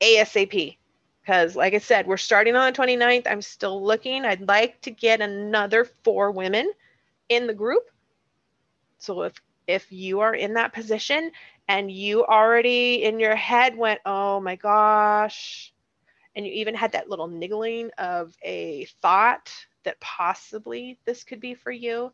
ASAP 0.00 0.76
because 1.24 1.56
like 1.56 1.74
i 1.74 1.78
said 1.78 2.06
we're 2.06 2.16
starting 2.16 2.54
on 2.54 2.72
the 2.72 2.78
29th 2.78 3.26
i'm 3.30 3.42
still 3.42 3.82
looking. 3.82 4.24
I'd 4.24 4.46
like 4.46 4.80
to 4.82 4.90
get 4.90 5.20
another 5.20 5.84
four 6.04 6.30
women 6.30 6.70
in 7.28 7.46
the 7.46 7.54
group. 7.54 7.90
So 8.98 9.22
if 9.22 9.34
if 9.66 9.90
you 9.90 10.20
are 10.20 10.34
in 10.34 10.54
that 10.54 10.74
position 10.74 11.30
and 11.68 11.90
you 11.90 12.24
already 12.26 13.04
in 13.04 13.18
your 13.18 13.34
head 13.34 13.76
went 13.76 14.00
oh 14.04 14.40
my 14.40 14.56
gosh 14.56 15.72
and 16.36 16.46
you 16.46 16.52
even 16.52 16.74
had 16.74 16.92
that 16.92 17.08
little 17.08 17.28
niggling 17.28 17.90
of 17.96 18.36
a 18.42 18.86
thought 19.00 19.50
that 19.84 20.00
possibly 20.00 20.98
this 21.04 21.24
could 21.24 21.40
be 21.40 21.54
for 21.54 21.70
you 21.70 22.12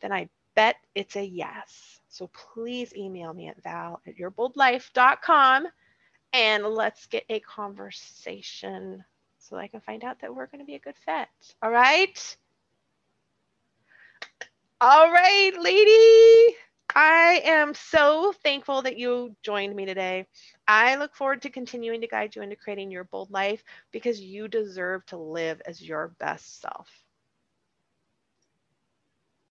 then 0.00 0.12
i 0.12 0.28
bet 0.56 0.76
it's 0.94 1.16
a 1.16 1.24
yes. 1.24 2.00
So 2.08 2.28
please 2.28 2.96
email 2.96 3.32
me 3.32 3.48
at 3.48 3.62
val 3.62 4.00
at 4.06 4.16
yourboldlife.com 4.16 5.68
and 6.32 6.64
let's 6.64 7.06
get 7.06 7.24
a 7.28 7.40
conversation 7.40 9.04
so 9.38 9.56
I 9.56 9.68
can 9.68 9.80
find 9.80 10.04
out 10.04 10.20
that 10.20 10.34
we're 10.34 10.46
going 10.46 10.60
to 10.60 10.66
be 10.66 10.74
a 10.74 10.80
good 10.80 10.96
fit. 11.04 11.28
All 11.62 11.70
right. 11.70 12.36
All 14.80 15.10
right, 15.10 15.52
lady. 15.58 16.56
I 16.94 17.42
am 17.44 17.74
so 17.74 18.32
thankful 18.42 18.82
that 18.82 18.98
you 18.98 19.36
joined 19.42 19.74
me 19.76 19.84
today. 19.86 20.26
I 20.66 20.96
look 20.96 21.14
forward 21.14 21.42
to 21.42 21.50
continuing 21.50 22.00
to 22.00 22.06
guide 22.06 22.34
you 22.34 22.42
into 22.42 22.56
creating 22.56 22.90
your 22.90 23.04
bold 23.04 23.30
life 23.30 23.62
because 23.92 24.20
you 24.20 24.48
deserve 24.48 25.04
to 25.06 25.16
live 25.16 25.60
as 25.66 25.82
your 25.82 26.08
best 26.18 26.60
self. 26.60 26.88